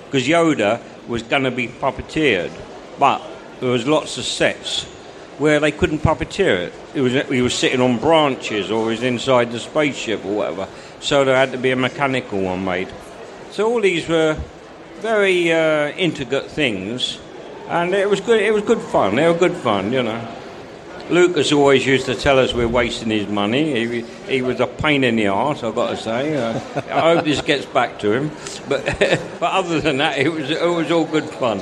Because 0.06 0.28
Yoda 0.28 0.82
was 1.08 1.24
going 1.24 1.44
to 1.44 1.52
be 1.52 1.68
puppeteered, 1.68 2.52
but 3.00 3.22
there 3.60 3.70
was 3.70 3.88
lots 3.88 4.18
of 4.18 4.26
sets 4.26 4.84
where 5.38 5.60
they 5.60 5.72
couldn't 5.72 6.00
puppeteer 6.00 6.68
it. 6.68 6.74
It 6.94 7.02
was 7.02 7.14
he 7.30 7.42
was 7.42 7.54
sitting 7.54 7.82
on 7.82 7.98
branches 7.98 8.70
or 8.70 8.84
he 8.84 8.90
was 8.92 9.04
inside 9.04 9.52
the 9.52 9.60
spaceship 9.60 10.24
or 10.26 10.36
whatever. 10.36 10.68
So 11.04 11.26
there 11.26 11.36
had 11.36 11.52
to 11.52 11.58
be 11.58 11.72
a 11.72 11.76
mechanical 11.76 12.40
one 12.40 12.64
made. 12.64 12.88
So 13.52 13.70
all 13.70 13.82
these 13.82 14.08
were 14.08 14.38
very 15.02 15.52
uh, 15.52 15.90
intricate 15.90 16.50
things, 16.50 17.20
and 17.68 17.94
it 17.94 18.10
was 18.10 18.22
good. 18.22 18.42
It 18.42 18.54
was 18.54 18.64
good 18.64 18.80
fun. 18.80 19.18
They 19.18 19.28
were 19.28 19.38
good 19.38 19.52
fun, 19.52 19.92
you 19.92 20.02
know. 20.02 20.26
Lucas 21.10 21.52
always 21.52 21.86
used 21.86 22.06
to 22.06 22.16
tell 22.16 22.40
us 22.40 22.54
we're 22.54 22.70
wasting 22.70 23.10
his 23.10 23.28
money. 23.28 23.86
He, 23.86 24.02
he 24.30 24.42
was 24.42 24.62
a 24.62 24.68
pain 24.68 25.04
in 25.04 25.18
the 25.18 25.28
arse, 25.28 25.62
I've 25.62 25.76
got 25.76 25.90
to 25.90 25.98
say. 25.98 26.38
Uh, 26.38 26.58
I 26.90 27.14
hope 27.14 27.26
this 27.26 27.42
gets 27.42 27.66
back 27.66 28.00
to 28.00 28.14
him. 28.14 28.32
But, 28.70 28.86
but 29.42 29.52
other 29.52 29.82
than 29.82 29.98
that, 29.98 30.18
it 30.18 30.30
was, 30.30 30.50
it 30.50 30.66
was 30.66 30.90
all 30.90 31.04
good 31.04 31.26
fun. 31.26 31.58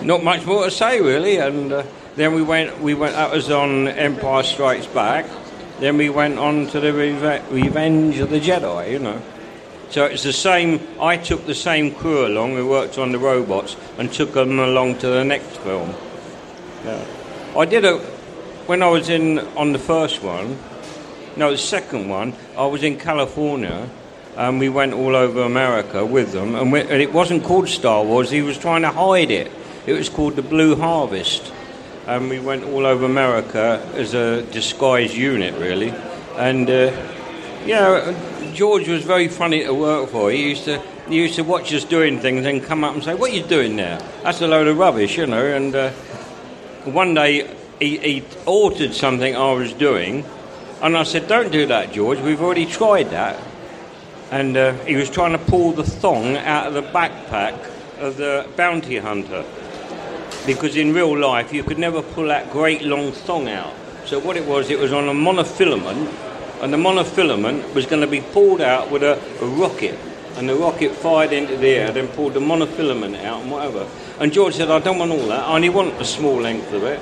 Not 0.06 0.24
much 0.24 0.46
more 0.46 0.64
to 0.64 0.70
say, 0.70 1.02
really. 1.02 1.36
And 1.36 1.70
uh, 1.70 1.84
then 2.16 2.32
we 2.32 2.40
went, 2.42 2.80
we 2.80 2.94
went, 2.94 3.12
that 3.12 3.30
was 3.30 3.50
on 3.50 3.88
Empire 3.88 4.42
Strikes 4.42 4.86
Back. 4.86 5.26
Then 5.80 5.96
we 5.96 6.08
went 6.08 6.38
on 6.38 6.66
to 6.68 6.80
the 6.80 6.92
Reve- 6.92 7.50
Revenge 7.50 8.18
of 8.18 8.30
the 8.30 8.40
Jedi, 8.40 8.92
you 8.92 8.98
know. 8.98 9.20
So 9.90 10.06
it's 10.06 10.22
the 10.22 10.32
same. 10.32 10.80
I 11.00 11.16
took 11.16 11.46
the 11.46 11.54
same 11.54 11.94
crew 11.94 12.26
along 12.26 12.56
who 12.56 12.66
worked 12.68 12.98
on 12.98 13.12
the 13.12 13.18
robots 13.18 13.76
and 13.98 14.12
took 14.12 14.32
them 14.32 14.58
along 14.58 14.98
to 14.98 15.08
the 15.08 15.24
next 15.24 15.56
film. 15.58 15.94
Yeah. 16.84 17.04
I 17.56 17.64
did 17.64 17.84
a 17.84 17.98
when 18.66 18.82
I 18.82 18.88
was 18.88 19.08
in 19.08 19.38
on 19.56 19.72
the 19.72 19.78
first 19.78 20.22
one. 20.22 20.58
No, 21.36 21.50
the 21.50 21.58
second 21.58 22.08
one. 22.08 22.34
I 22.56 22.66
was 22.66 22.82
in 22.82 22.98
California, 22.98 23.88
and 24.36 24.58
we 24.58 24.68
went 24.68 24.94
all 24.94 25.14
over 25.14 25.42
America 25.42 26.04
with 26.04 26.32
them. 26.32 26.54
And, 26.54 26.72
we, 26.72 26.80
and 26.80 27.02
it 27.02 27.12
wasn't 27.12 27.44
called 27.44 27.68
Star 27.68 28.04
Wars. 28.04 28.30
He 28.30 28.42
was 28.42 28.56
trying 28.56 28.82
to 28.82 28.90
hide 28.90 29.30
it. 29.30 29.50
It 29.86 29.92
was 29.92 30.08
called 30.08 30.36
the 30.36 30.42
Blue 30.42 30.76
Harvest, 30.76 31.52
and 32.06 32.28
we 32.28 32.38
went 32.38 32.64
all 32.64 32.86
over 32.86 33.04
America 33.04 33.86
as 33.94 34.14
a 34.14 34.42
disguised 34.42 35.14
unit, 35.14 35.54
really. 35.54 35.90
And 36.36 36.68
uh, 36.68 36.92
yeah, 37.66 38.52
George 38.54 38.88
was 38.88 39.04
very 39.04 39.28
funny 39.28 39.64
to 39.64 39.72
work 39.72 40.10
for. 40.10 40.30
He 40.30 40.48
used 40.48 40.64
to 40.64 40.82
he 41.08 41.16
used 41.16 41.36
to 41.36 41.44
watch 41.44 41.72
us 41.74 41.84
doing 41.84 42.18
things 42.18 42.46
and 42.46 42.62
come 42.62 42.84
up 42.84 42.94
and 42.94 43.02
say, 43.02 43.14
"What 43.14 43.30
are 43.30 43.34
you 43.34 43.42
doing 43.42 43.76
there? 43.76 43.98
That's 44.22 44.40
a 44.40 44.46
load 44.46 44.66
of 44.68 44.78
rubbish," 44.78 45.16
you 45.16 45.26
know. 45.26 45.44
And 45.44 45.74
uh, 45.74 45.90
one 46.84 47.14
day 47.14 47.50
he, 47.80 47.98
he 47.98 48.24
altered 48.46 48.94
something 48.94 49.36
I 49.36 49.52
was 49.52 49.72
doing, 49.72 50.24
and 50.82 50.96
I 50.96 51.04
said, 51.04 51.28
"Don't 51.28 51.52
do 51.52 51.66
that, 51.66 51.92
George. 51.92 52.20
We've 52.20 52.40
already 52.40 52.66
tried 52.66 53.10
that." 53.10 53.40
And 54.30 54.56
uh, 54.56 54.72
he 54.84 54.96
was 54.96 55.10
trying 55.10 55.32
to 55.32 55.38
pull 55.38 55.72
the 55.72 55.84
thong 55.84 56.36
out 56.36 56.66
of 56.66 56.74
the 56.74 56.82
backpack 56.82 57.54
of 57.98 58.16
the 58.16 58.48
bounty 58.56 58.98
hunter, 58.98 59.44
because 60.46 60.76
in 60.76 60.92
real 60.92 61.18
life 61.18 61.52
you 61.52 61.62
could 61.62 61.78
never 61.78 62.02
pull 62.02 62.26
that 62.26 62.50
great 62.50 62.82
long 62.82 63.12
thong 63.12 63.48
out. 63.48 63.72
So 64.06 64.18
what 64.18 64.36
it 64.36 64.44
was, 64.44 64.70
it 64.70 64.78
was 64.78 64.92
on 64.92 65.08
a 65.08 65.12
monofilament, 65.12 66.12
and 66.62 66.72
the 66.72 66.76
monofilament 66.76 67.74
was 67.74 67.86
going 67.86 68.02
to 68.02 68.06
be 68.06 68.20
pulled 68.20 68.60
out 68.60 68.90
with 68.90 69.02
a, 69.02 69.18
a 69.42 69.46
rocket, 69.46 69.98
and 70.36 70.48
the 70.48 70.54
rocket 70.54 70.92
fired 70.92 71.32
into 71.32 71.56
the 71.56 71.68
air, 71.68 71.90
then 71.90 72.08
pulled 72.08 72.34
the 72.34 72.40
monofilament 72.40 73.22
out 73.24 73.42
and 73.42 73.50
whatever. 73.50 73.88
And 74.20 74.32
George 74.32 74.54
said, 74.54 74.70
I 74.70 74.78
don't 74.80 74.98
want 74.98 75.10
all 75.10 75.26
that, 75.28 75.44
I 75.44 75.54
only 75.54 75.70
want 75.70 76.00
a 76.00 76.04
small 76.04 76.40
length 76.40 76.72
of 76.72 76.84
it. 76.84 77.00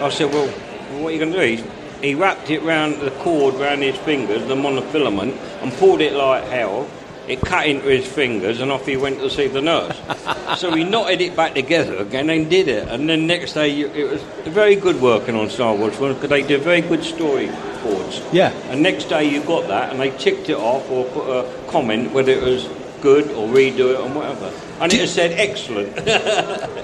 I 0.00 0.08
said, 0.08 0.32
well, 0.32 0.48
what 0.48 1.08
are 1.08 1.12
you 1.12 1.18
going 1.18 1.32
to 1.32 1.38
do? 1.38 1.62
He, 2.00 2.08
he 2.08 2.14
wrapped 2.14 2.50
it 2.50 2.62
round 2.62 3.00
the 3.00 3.10
cord 3.10 3.54
round 3.54 3.82
his 3.82 3.96
fingers, 3.98 4.46
the 4.48 4.54
monofilament, 4.54 5.36
and 5.62 5.72
pulled 5.74 6.00
it 6.00 6.14
like 6.14 6.44
hell. 6.44 6.88
It 7.28 7.40
cut 7.40 7.66
into 7.66 7.86
his 7.86 8.06
fingers, 8.06 8.60
and 8.60 8.72
off 8.72 8.84
he 8.86 8.96
went 8.96 9.18
to 9.20 9.30
see 9.30 9.46
the 9.46 9.60
nurse. 9.62 9.96
so 10.58 10.74
he 10.74 10.82
knotted 10.84 11.20
it 11.20 11.36
back 11.36 11.54
together 11.54 11.96
again 11.96 12.28
and 12.30 12.50
did 12.50 12.68
it. 12.68 12.88
And 12.88 13.08
then 13.08 13.26
next 13.26 13.52
day, 13.52 13.68
you- 13.68 13.90
it 13.94 14.10
was 14.10 14.20
very 14.52 14.74
good 14.74 15.00
working 15.00 15.36
on 15.36 15.48
Star 15.48 15.74
Wars 15.74 15.94
films 15.96 16.16
because 16.16 16.30
they 16.30 16.42
did 16.42 16.62
very 16.62 16.80
good 16.80 17.00
storyboards. 17.00 18.22
Yeah. 18.32 18.50
And 18.70 18.82
next 18.82 19.04
day 19.04 19.28
you 19.28 19.40
got 19.42 19.68
that, 19.68 19.90
and 19.92 20.00
they 20.00 20.10
ticked 20.18 20.48
it 20.50 20.56
off 20.56 20.88
or 20.90 21.04
put 21.06 21.28
a 21.28 21.70
comment 21.70 22.12
whether 22.12 22.32
it 22.32 22.42
was 22.42 22.68
good 23.00 23.28
or 23.32 23.48
redo 23.48 23.94
it 23.94 24.00
and 24.00 24.14
whatever. 24.14 24.52
And 24.80 24.92
it 24.92 24.96
just 24.98 25.14
said 25.14 25.32
excellent. 25.32 25.94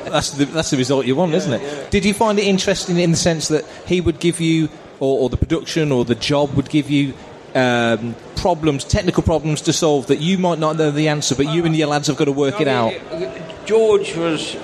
That's 0.08 0.30
the, 0.32 0.46
that's 0.46 0.70
the 0.70 0.76
result 0.78 1.04
you 1.04 1.14
want, 1.14 1.34
isn't 1.34 1.52
it? 1.52 1.90
Did 1.90 2.04
you 2.04 2.14
find 2.14 2.38
it 2.38 2.46
interesting 2.46 2.98
in 2.98 3.10
the 3.10 3.16
sense 3.16 3.48
that 3.48 3.64
he 3.86 4.00
would 4.00 4.20
give 4.20 4.40
you, 4.40 4.68
or, 5.00 5.20
or 5.20 5.28
the 5.28 5.36
production 5.36 5.92
or 5.92 6.04
the 6.04 6.14
job 6.14 6.54
would 6.54 6.70
give 6.70 6.88
you 6.90 7.12
um, 7.54 8.14
problems, 8.36 8.84
technical 8.84 9.22
problems 9.22 9.60
to 9.62 9.72
solve 9.72 10.06
that 10.08 10.20
you 10.20 10.38
might 10.38 10.58
not 10.58 10.76
know 10.76 10.90
the 10.90 11.08
answer, 11.08 11.34
but 11.34 11.46
you 11.52 11.64
and 11.64 11.76
your 11.76 11.88
lads 11.88 12.06
have 12.08 12.16
got 12.16 12.26
to 12.26 12.32
work 12.32 12.60
it 12.60 12.68
out? 12.68 12.92
George 13.64 14.16
was 14.16 14.54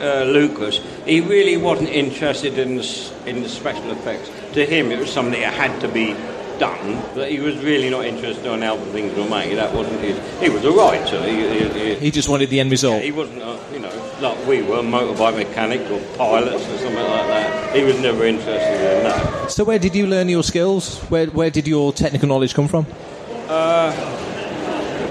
uh, 0.00 0.24
Lucas. 0.26 0.80
He 1.04 1.20
really 1.20 1.56
wasn't 1.56 1.88
interested 1.90 2.58
in 2.58 2.76
the, 2.76 3.12
in 3.26 3.42
the 3.42 3.48
special 3.48 3.90
effects. 3.90 4.30
To 4.54 4.64
him, 4.64 4.90
it 4.92 4.98
was 4.98 5.12
something 5.12 5.40
that 5.40 5.54
had 5.54 5.80
to 5.80 5.88
be 5.88 6.14
done. 6.58 7.02
But 7.14 7.30
he 7.30 7.38
was 7.38 7.56
really 7.58 7.90
not 7.90 8.04
interested 8.06 8.46
in 8.50 8.62
how 8.62 8.76
the 8.76 8.86
things 8.86 9.14
were 9.14 9.28
made. 9.28 9.56
That 9.56 9.74
wasn't 9.74 10.00
his. 10.00 10.16
He 10.40 10.48
was 10.48 10.64
a 10.64 10.70
writer. 10.70 11.22
He, 11.22 11.58
he, 11.58 11.68
he, 11.68 11.94
He 11.96 12.10
just 12.10 12.28
wanted 12.28 12.48
the 12.48 12.60
end 12.60 12.70
result. 12.70 13.02
he 13.02 13.12
wasn't, 13.12 13.42
uh, 13.42 13.58
you 13.72 13.78
know, 13.80 14.12
like 14.20 14.46
we 14.46 14.62
were, 14.62 14.78
motorbike 14.78 15.36
mechanics 15.36 15.90
or 15.90 16.00
pilots 16.16 16.64
or 16.66 16.78
something 16.78 16.94
like 16.94 17.26
that. 17.28 17.45
He 17.72 17.82
was 17.84 17.98
never 18.00 18.24
interested 18.24 18.96
in 18.98 19.02
that. 19.04 19.50
So, 19.50 19.64
where 19.64 19.78
did 19.78 19.94
you 19.94 20.06
learn 20.06 20.28
your 20.28 20.42
skills? 20.42 20.98
Where, 21.10 21.26
where 21.26 21.50
did 21.50 21.66
your 21.68 21.92
technical 21.92 22.28
knowledge 22.28 22.54
come 22.54 22.68
from? 22.68 22.86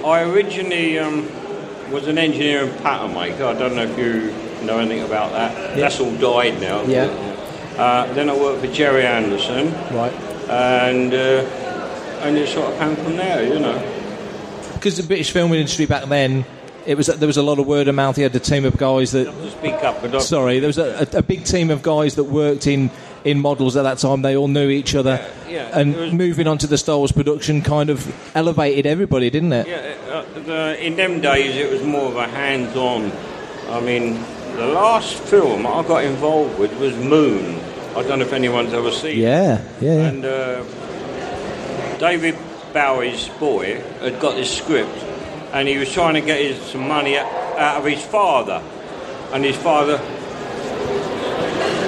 I 0.05 0.21
originally 0.24 1.00
um, 1.00 1.27
was 1.91 2.07
an 2.07 2.17
engineer 2.17 2.65
and 2.65 2.83
pattern 2.83 3.13
maker. 3.13 3.45
I 3.45 3.53
don't 3.53 3.75
know 3.75 3.83
if 3.83 3.97
you 3.97 4.33
know 4.65 4.79
anything 4.79 5.03
about 5.03 5.31
that. 5.31 5.75
That's 5.77 6.00
all 6.00 6.15
died 6.17 6.59
now. 6.62 6.83
Yeah. 6.83 7.05
Uh, 7.77 8.12
then 8.13 8.29
I 8.29 8.38
worked 8.38 8.62
for 8.65 8.71
Gerry 8.71 9.05
Anderson, 9.05 9.74
Right. 9.93 10.13
and 10.50 11.13
uh, 11.13 11.43
and 12.24 12.38
it 12.38 12.47
sort 12.47 12.71
of 12.71 12.79
came 12.79 12.95
from 12.95 13.17
there, 13.17 13.43
you 13.51 13.59
know. 13.59 13.77
Because 14.74 14.97
the 14.97 15.03
British 15.03 15.31
film 15.31 15.51
industry 15.53 15.85
back 15.85 16.05
then, 16.07 16.45
it 16.86 16.96
was 16.96 17.08
there 17.08 17.27
was 17.27 17.38
a 17.38 17.44
lot 17.44 17.60
of 17.60 17.65
word 17.68 17.88
of 17.88 17.96
mouth. 17.96 18.15
He 18.15 18.22
had 18.22 18.36
a 18.36 18.39
team 18.39 18.65
of 18.65 18.77
guys 18.77 19.12
that. 19.12 19.27
Up, 19.84 20.22
Sorry, 20.22 20.60
there 20.60 20.68
was 20.68 20.77
a, 20.77 21.08
a, 21.13 21.18
a 21.20 21.22
big 21.24 21.44
team 21.46 21.70
of 21.72 21.82
guys 21.82 22.15
that 22.15 22.25
worked 22.25 22.68
in, 22.68 22.92
in 23.24 23.39
models 23.39 23.75
at 23.75 23.84
that 23.84 23.98
time. 23.98 24.22
They 24.22 24.36
all 24.38 24.48
knew 24.48 24.70
each 24.70 24.94
other, 24.96 25.25
yeah, 25.50 25.77
and 25.77 25.96
was- 25.96 26.13
moving 26.13 26.48
on 26.48 26.58
to 26.60 26.68
the 26.68 26.77
Star 26.77 26.98
Wars 26.98 27.12
production 27.12 27.62
kind 27.62 27.89
of 27.89 28.06
elevated 28.36 28.86
everybody, 28.86 29.30
didn't 29.30 29.54
it? 29.54 29.68
Yeah, 29.68 29.96
uh, 30.13 30.39
the, 30.42 30.86
in 30.86 30.96
them 30.96 31.22
days 31.22 31.56
it 31.56 31.72
was 31.72 31.82
more 31.84 32.08
of 32.10 32.15
a 32.18 32.27
hands-on. 32.27 33.12
I 33.70 33.80
mean, 33.82 34.13
the 34.56 34.68
last 34.68 35.18
film 35.24 35.65
I 35.65 35.82
got 35.88 36.04
involved 36.04 36.60
with 36.60 36.77
was 36.80 36.96
Moon. 36.96 37.60
I 37.96 38.04
don't 38.04 38.20
know 38.20 38.25
if 38.25 38.34
anyone's 38.34 38.74
ever 38.74 38.92
seen. 38.92 39.18
yeah, 39.20 39.62
yeah. 39.82 39.96
yeah. 39.96 40.08
And 40.08 40.25
uh, 40.25 40.63
David 41.98 42.36
Bowie's 42.74 43.30
boy 43.39 43.80
had 44.01 44.20
got 44.20 44.36
this 44.36 44.56
script, 44.56 44.94
and 45.55 45.69
he 45.69 45.77
was 45.77 45.89
trying 45.91 46.15
to 46.15 46.21
get 46.21 46.41
his, 46.41 46.62
some 46.62 46.85
money 46.85 47.17
out, 47.17 47.77
of 47.77 47.85
his 47.85 48.03
father, 48.03 48.62
and 49.31 49.43
his 49.43 49.55
father, 49.55 49.97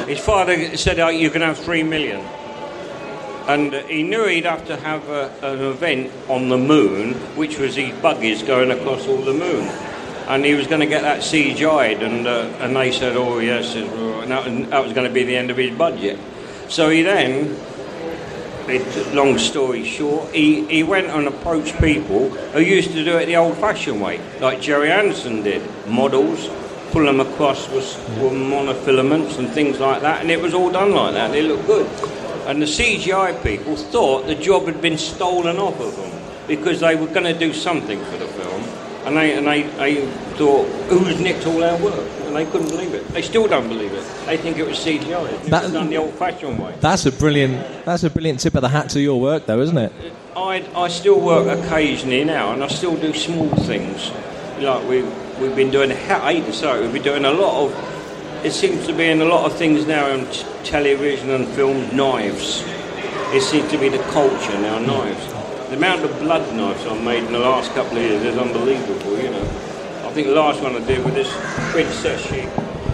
his 0.08 0.20
father 0.20 0.78
said, 0.78 1.00
oh, 1.00 1.10
"You 1.10 1.30
can 1.30 1.42
have 1.42 1.58
three 1.58 1.84
million. 1.84 2.22
And 3.48 3.74
he 3.90 4.04
knew 4.04 4.26
he'd 4.26 4.46
have 4.46 4.66
to 4.68 4.78
have 4.78 5.08
a, 5.10 5.32
an 5.42 5.60
event 5.60 6.12
on 6.30 6.50
the 6.50 6.58
moon, 6.58 7.14
which 7.36 7.60
was 7.60 7.76
these 7.76 7.94
buggies 8.02 8.42
going 8.42 8.72
across 8.72 9.08
all 9.08 9.22
the 9.22 9.34
moon. 9.34 9.68
and 10.28 10.44
he 10.44 10.54
was 10.54 10.68
going 10.68 10.82
to 10.82 10.88
get 10.88 11.02
that 11.04 11.20
CGI'd, 11.20 12.04
and 12.04 12.28
uh, 12.28 12.52
and 12.60 12.76
they 12.76 12.92
said, 12.92 13.16
oh 13.16 13.40
yes, 13.40 13.76
and 13.76 14.66
that 14.72 14.84
was 14.84 14.94
going 14.94 15.08
to 15.08 15.14
be 15.14 15.24
the 15.24 15.36
end 15.36 15.52
of 15.52 15.58
his 15.58 15.76
budget. 15.78 16.20
So 16.70 16.90
he 16.90 17.02
then, 17.02 17.56
it, 18.70 19.14
long 19.14 19.38
story 19.38 19.84
short, 19.84 20.34
he, 20.34 20.66
he 20.68 20.84
went 20.84 21.08
and 21.08 21.28
approached 21.28 21.78
people 21.80 22.30
who 22.30 22.62
used 22.62 22.92
to 22.92 23.04
do 23.04 23.18
it 23.18 23.26
the 23.26 23.36
old-fashioned 23.36 24.02
way, 24.02 24.20
like 24.40 24.62
Gerry 24.62 24.92
Anderson 24.92 25.44
did, 25.44 25.62
models. 25.88 26.50
Pull 26.92 27.04
them 27.04 27.20
across 27.20 27.70
with, 27.70 27.84
mm. 27.84 28.24
with 28.24 28.32
monofilaments 28.32 29.38
and 29.40 29.50
things 29.50 29.78
like 29.80 30.02
that, 30.02 30.22
and 30.22 30.32
it 30.32 30.42
was 30.42 30.54
all 30.54 30.72
done 30.72 30.94
like 30.94 31.14
that. 31.14 31.32
and 31.32 31.36
It 31.36 31.44
looked 31.44 31.68
good. 31.68 31.86
And 32.48 32.62
the 32.62 32.66
CGI 32.66 33.44
people 33.44 33.76
thought 33.76 34.26
the 34.26 34.36
job 34.36 34.68
had 34.68 34.82
been 34.82 34.98
stolen 34.98 35.58
off 35.58 35.78
of 35.82 35.96
them 35.98 36.18
because 36.48 36.80
they 36.80 36.96
were 36.96 37.08
going 37.08 37.26
to 37.26 37.38
do 37.38 37.52
something 37.52 38.00
for 38.06 38.18
the 38.18 38.28
film, 38.28 38.64
and 39.06 39.18
they 39.18 39.38
and 39.38 39.46
they, 39.46 39.64
they 39.64 40.06
thought 40.38 40.66
who's 40.88 41.20
nicked 41.20 41.46
all 41.46 41.62
our 41.62 41.78
work, 41.84 42.10
and 42.28 42.36
they 42.36 42.46
couldn't 42.46 42.70
believe 42.70 42.94
it. 42.94 43.08
They 43.10 43.22
still 43.22 43.48
don't 43.48 43.68
believe 43.68 43.94
it. 43.94 44.04
They 44.26 44.38
think 44.38 44.58
it 44.58 44.68
was 44.68 44.78
CGI. 44.78 45.26
It 45.30 45.44
That- 45.50 45.64
was 45.64 45.72
done 45.74 45.90
the 45.90 45.98
old-fashioned 45.98 46.60
way. 46.60 46.74
That's 46.80 47.06
a 47.06 47.12
brilliant. 47.12 47.86
That's 47.86 48.04
a 48.04 48.10
brilliant 48.10 48.40
tip 48.40 48.56
of 48.56 48.62
the 48.62 48.70
hat 48.70 48.90
to 48.92 49.00
your 49.00 49.20
work, 49.20 49.46
though, 49.46 49.62
isn't 49.62 49.78
it? 49.78 49.92
I, 50.36 50.64
I 50.76 50.88
still 50.90 51.20
work 51.20 51.48
occasionally 51.60 52.24
now, 52.24 52.52
and 52.54 52.64
I 52.64 52.68
still 52.68 52.96
do 52.96 53.14
small 53.14 53.50
things. 53.50 54.12
Like 54.60 54.88
we 54.88 55.04
we've 55.40 55.56
been 55.56 55.72
doing. 55.72 55.92
I 55.92 55.96
hate 56.34 56.46
to 56.46 56.54
say 56.54 56.80
we've 56.82 56.94
been 56.94 57.04
doing 57.04 57.26
a 57.26 57.32
lot 57.32 57.66
of. 57.66 58.46
It 58.46 58.52
seems 58.54 58.86
to 58.88 58.94
be 58.94 59.06
in 59.06 59.20
a 59.22 59.26
lot 59.26 59.46
of 59.46 59.54
things 59.58 59.88
now 59.88 60.12
on 60.12 60.26
t- 60.32 60.46
television 60.64 61.30
and 61.32 61.48
film. 61.50 61.96
Knives. 61.96 62.64
It 63.34 63.42
seems 63.42 63.70
to 63.72 63.78
be 63.78 63.90
the 63.90 63.98
culture 64.14 64.58
now. 64.60 64.80
Knives. 64.80 65.26
The 65.70 65.76
amount 65.76 66.04
of 66.06 66.18
blood 66.20 66.54
knives 66.56 66.86
I've 66.86 67.04
made 67.04 67.24
in 67.26 67.34
the 67.34 67.40
last 67.40 67.72
couple 67.74 67.98
of 67.98 68.04
years 68.04 68.24
is 68.24 68.38
unbelievable. 68.38 69.18
You 69.22 69.32
know. 69.32 69.48
I 70.18 70.20
think 70.22 70.34
the 70.34 70.42
last 70.42 70.64
one 70.64 70.76
I 70.76 70.80
did 70.80 71.06
with 71.06 71.14
this 71.14 71.32
princess, 71.70 72.20
she 72.24 72.42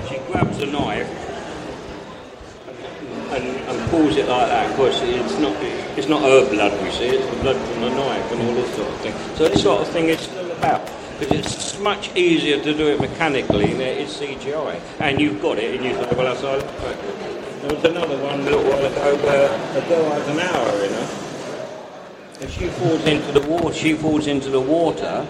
she 0.09 0.19
grabs 0.29 0.59
a 0.59 0.65
knife 0.65 1.07
and, 3.31 3.47
and 3.47 3.89
pulls 3.89 4.17
it 4.17 4.27
like 4.27 4.49
that. 4.49 4.69
Of 4.69 4.75
course, 4.75 4.99
it's 5.01 5.39
not 5.39 5.55
it's 5.97 6.09
not 6.09 6.21
her 6.21 6.49
blood 6.49 6.73
we 6.83 6.91
see; 6.91 7.05
it's 7.05 7.25
the 7.33 7.41
blood 7.41 7.55
from 7.55 7.81
the 7.83 7.91
knife 7.91 8.29
and 8.29 8.41
all 8.41 8.53
this 8.53 8.75
sort 8.75 8.89
of 8.89 8.97
thing. 8.97 9.13
So 9.37 9.47
this 9.47 9.63
sort 9.63 9.83
of 9.83 9.87
thing 9.87 10.09
is 10.09 10.19
still 10.19 10.51
about 10.51 10.85
because 11.17 11.39
it's 11.39 11.79
much 11.79 12.13
easier 12.13 12.61
to 12.61 12.73
do 12.73 12.87
it 12.89 12.99
mechanically 12.99 13.71
than 13.71 13.79
it 13.79 13.99
is 13.99 14.09
CGI. 14.17 14.81
And 14.99 15.21
you've 15.21 15.41
got 15.41 15.59
it, 15.59 15.75
and 15.75 15.85
you 15.85 15.93
say, 15.93 16.13
"Well, 16.17 16.25
that's 16.25 16.43
all." 16.43 16.59
There 16.59 17.73
was 17.73 17.85
another 17.85 18.17
one 18.17 18.41
a 18.41 18.43
little 18.43 18.63
while 18.63 18.85
ago 18.85 19.15
where 19.23 19.47
a 19.81 19.87
girl 19.87 20.11
has 20.11 20.27
an 20.27 20.41
hour 20.41 20.83
in 20.83 20.91
her. 20.91 21.23
If 22.41 22.51
she 22.51 22.67
falls 22.67 23.05
into 23.05 23.31
the 23.31 23.47
water, 23.47 23.73
she 23.73 23.93
falls 23.93 24.27
into 24.27 24.49
the 24.49 24.59
water, 24.59 25.25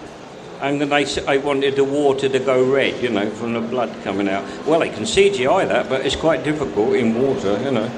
and 0.64 0.80
then 0.80 0.88
they, 0.88 1.38
wanted 1.38 1.76
the 1.76 1.84
water 1.84 2.26
to 2.26 2.38
go 2.38 2.64
red, 2.64 3.02
you 3.02 3.10
know, 3.10 3.28
from 3.28 3.52
the 3.52 3.60
blood 3.60 3.94
coming 4.02 4.28
out. 4.30 4.44
Well, 4.66 4.80
they 4.80 4.88
can 4.88 5.02
CGI 5.02 5.68
that, 5.68 5.90
but 5.90 6.06
it's 6.06 6.16
quite 6.16 6.42
difficult 6.42 6.94
in 6.94 7.20
water, 7.20 7.62
you 7.62 7.70
know. 7.70 7.90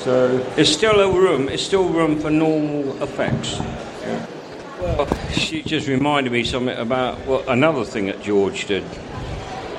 So 0.00 0.36
there's 0.54 0.70
still 0.70 1.00
a 1.00 1.10
room, 1.10 1.48
it's 1.48 1.62
still 1.62 1.88
room 1.88 2.20
for 2.20 2.30
normal 2.30 3.02
effects. 3.02 3.58
Well, 4.78 5.08
she 5.30 5.62
just 5.62 5.88
reminded 5.88 6.30
me 6.30 6.44
something 6.44 6.76
about 6.76 7.16
what 7.20 7.48
another 7.48 7.86
thing 7.86 8.06
that 8.06 8.22
George 8.22 8.66
did. 8.66 8.84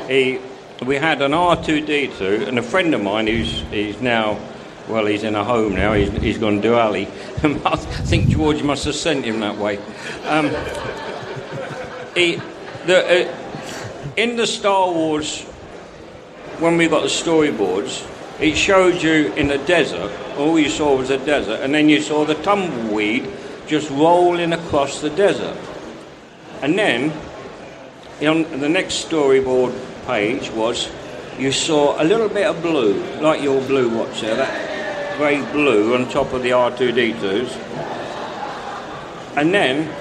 He, 0.08 0.40
we 0.84 0.96
had 0.96 1.22
an 1.22 1.32
R2D2, 1.32 2.48
and 2.48 2.58
a 2.58 2.64
friend 2.64 2.96
of 2.96 3.04
mine 3.04 3.28
who's 3.28 3.62
he's 3.70 4.02
now, 4.02 4.40
well, 4.90 5.06
he's 5.06 5.24
in 5.24 5.36
a 5.36 5.44
home 5.44 5.76
now. 5.76 5.94
He's, 5.94 6.10
he's 6.24 6.38
gone 6.40 6.60
to 6.64 6.74
Ali. 6.74 7.06
I 7.44 7.76
think 7.76 8.30
George 8.30 8.64
must 8.64 8.86
have 8.86 8.96
sent 8.96 9.26
him 9.26 9.42
that 9.42 9.58
way. 9.58 9.78
Um, 10.24 10.50
he, 12.16 12.42
the, 12.86 13.30
uh, 13.30 14.14
in 14.18 14.36
the 14.36 14.48
Star 14.48 14.92
Wars, 14.92 15.44
when 16.60 16.78
we 16.78 16.88
got 16.88 17.02
the 17.02 17.10
storyboards, 17.10 18.10
it 18.40 18.56
showed 18.56 19.02
you 19.02 19.34
in 19.34 19.48
the 19.48 19.58
desert. 19.60 20.12
All 20.38 20.58
you 20.60 20.70
saw 20.70 20.98
was 20.98 21.10
a 21.10 21.18
desert, 21.18 21.62
and 21.62 21.74
then 21.74 21.90
you 21.90 22.02
saw 22.02 22.26
the 22.26 22.36
tumbleweed 22.36 23.30
just 23.68 23.90
rolling 23.92 24.54
across 24.54 25.02
the 25.02 25.10
desert. 25.10 25.58
And 26.62 26.78
then 26.78 27.12
on 28.22 28.44
the 28.60 28.70
next 28.70 29.06
storyboard 29.06 29.74
page 30.06 30.50
was 30.52 30.90
you 31.38 31.52
saw 31.52 32.02
a 32.02 32.06
little 32.06 32.30
bit 32.30 32.46
of 32.46 32.62
blue, 32.62 32.94
like 33.20 33.42
your 33.42 33.62
blue 33.68 33.90
watch 33.90 34.22
there, 34.22 34.36
that 34.36 35.18
grey 35.18 35.42
blue 35.52 35.96
on 35.96 36.08
top 36.10 36.32
of 36.34 36.44
the 36.44 36.52
R2D2s. 36.52 37.56
And 39.36 39.54
then 39.54 39.94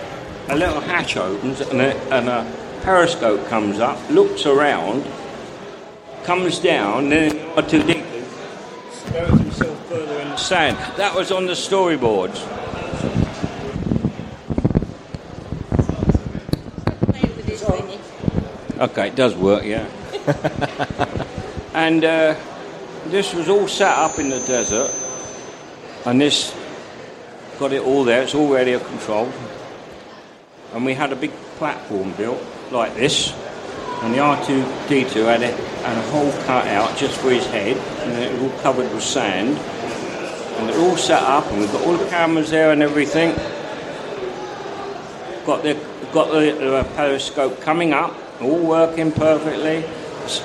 a 0.49 0.57
little 0.57 0.81
hatch 0.81 1.17
opens 1.17 1.61
and 1.61 1.81
a, 1.81 1.95
and 2.15 2.29
a 2.29 2.65
periscope 2.83 3.47
comes 3.49 3.79
up, 3.79 3.99
looks 4.11 4.47
around, 4.47 5.07
comes 6.25 6.59
down, 6.59 7.09
then 7.09 7.33
R2D2 7.57 9.13
buries 9.13 9.41
himself 9.41 9.89
further 9.89 10.21
in 10.21 10.29
the 10.29 10.37
sand. 10.37 10.77
That 10.97 11.15
was 11.15 11.31
on 11.31 11.47
the 11.47 11.53
storyboards. 11.53 12.45
Playing 17.11 17.37
with 17.37 17.45
his 17.47 17.63
thingy. 17.63 18.81
Okay, 18.81 19.09
it 19.09 19.15
does 19.15 19.35
work, 19.37 19.65
yeah. 19.65 19.87
and 21.75 22.05
uh, 22.05 22.35
this 23.07 23.35
was 23.35 23.49
all 23.49 23.69
set 23.69 23.97
up 23.97 24.19
in 24.19 24.31
the 24.31 24.41
desert, 24.41 24.91
and 26.07 26.21
this 26.21 26.55
got 27.59 27.73
it 27.73 27.83
all 27.83 28.05
there. 28.05 28.23
It's 28.23 28.35
all 28.35 28.53
radio 28.53 28.79
controlled, 28.79 29.33
and 30.75 30.85
we 30.85 30.93
had 30.93 31.13
a 31.13 31.17
big 31.17 31.31
platform 31.57 32.13
built 32.15 32.43
like 32.73 32.95
this, 32.97 33.33
and 34.03 34.13
the 34.13 34.19
R2D2 34.19 35.25
had 35.25 35.43
a, 35.43 35.51
had 35.51 35.97
a 35.97 36.11
hole 36.11 36.33
cut 36.45 36.67
out 36.67 36.97
just 36.99 37.17
for 37.19 37.31
his 37.31 37.47
head, 37.47 37.77
and 37.77 38.23
it 38.23 38.33
was 38.33 38.53
all 38.53 38.59
covered 38.61 38.93
with 38.93 39.03
sand, 39.03 39.57
and 39.57 40.69
they're 40.69 40.81
all 40.81 40.97
set 40.97 41.23
up, 41.23 41.47
and 41.51 41.61
we've 41.61 41.71
got 41.71 41.87
all 41.87 41.97
the 41.97 42.07
cameras 42.07 42.51
there 42.51 42.73
and 42.73 42.83
everything. 42.83 43.35
Got 45.47 45.63
the 45.63 45.79
got 46.13 46.31
the 46.31 46.77
uh, 46.77 46.85
periscope 46.95 47.61
coming 47.61 47.93
up, 47.93 48.15
all 48.41 48.59
working 48.59 49.13
perfectly. 49.13 49.85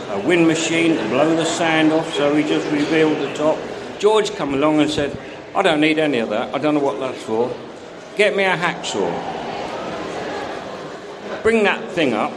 A 0.10 0.20
wind 0.28 0.46
machine 0.46 0.98
to 0.98 1.08
blow 1.08 1.36
the 1.36 1.46
sand 1.46 1.94
off, 1.94 2.14
so 2.14 2.36
we 2.36 2.44
just 2.44 2.70
revealed 2.70 3.18
the 3.18 3.34
top. 3.34 3.58
George 3.98 4.36
come 4.36 4.54
along 4.54 4.82
and 4.82 4.92
said, 4.92 5.18
"I 5.56 5.62
don't 5.62 5.80
need 5.80 6.00
any 6.00 6.20
of 6.20 6.30
that. 6.30 6.54
I 6.54 6.58
don't 6.58 6.74
know 6.76 6.82
what 6.82 7.00
that's 7.00 7.24
for. 7.24 7.56
Get 8.18 8.36
me 8.36 8.44
a 8.44 8.58
hacksaw. 8.58 9.39
Bring 11.44 11.64
that 11.64 11.92
thing 11.92 12.14
up." 12.14 12.34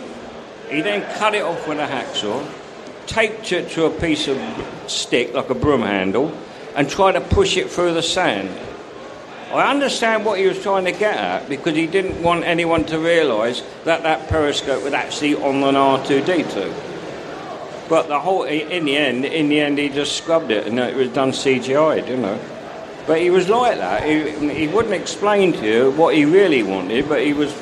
He 0.71 0.81
then 0.81 1.03
cut 1.19 1.35
it 1.35 1.43
off 1.43 1.69
with 1.69 1.79
a 1.79 1.87
hacksaw, 1.87 2.45
taped 3.07 3.53
it 3.53 3.71
to 3.73 3.85
a 3.85 3.91
piece 3.91 4.27
of 4.29 4.39
stick 4.87 5.35
like 5.35 5.51
a 5.51 5.55
broom 5.55 5.83
handle, 5.83 6.33
and 6.75 6.89
tried 6.89 7.13
to 7.13 7.21
push 7.21 7.57
it 7.57 7.71
through 7.71 7.93
the 7.95 8.03
sand. 8.03 8.49
I 9.53 9.71
understand 9.71 10.25
what 10.25 10.39
he 10.39 10.47
was 10.47 10.63
trying 10.63 10.87
to 10.87 10.93
get 10.93 11.15
at 11.15 11.47
because 11.47 11.77
he 11.77 11.87
didn't 11.87 12.23
want 12.23 12.45
anyone 12.45 12.85
to 12.85 12.99
realise 12.99 13.63
that 13.85 14.03
that 14.03 14.29
periscope 14.31 14.83
was 14.83 14.95
actually 14.95 15.35
on 15.35 15.57
an 15.63 15.75
R2D2. 15.75 16.73
But 17.91 18.09
the 18.09 18.19
whole, 18.19 18.45
in 18.45 18.87
the 18.87 18.97
end, 18.97 19.27
in 19.27 19.51
the 19.51 19.61
end, 19.61 19.77
he 19.77 19.91
just 19.91 20.17
scrubbed 20.17 20.51
it 20.51 20.67
and 20.67 20.79
it 20.79 20.97
was 20.97 21.11
done 21.11 21.33
CGI'd, 21.33 22.09
you 22.09 22.17
know. 22.17 22.41
But 23.07 23.21
he 23.21 23.29
was 23.29 23.51
like 23.51 23.77
that. 23.77 24.05
He, 24.05 24.55
he 24.55 24.69
wouldn't 24.69 24.95
explain 24.95 25.53
to 25.53 25.67
you 25.67 25.91
what 25.91 26.15
he 26.15 26.25
really 26.25 26.63
wanted, 26.63 27.07
but 27.07 27.23
he 27.23 27.35
was, 27.35 27.53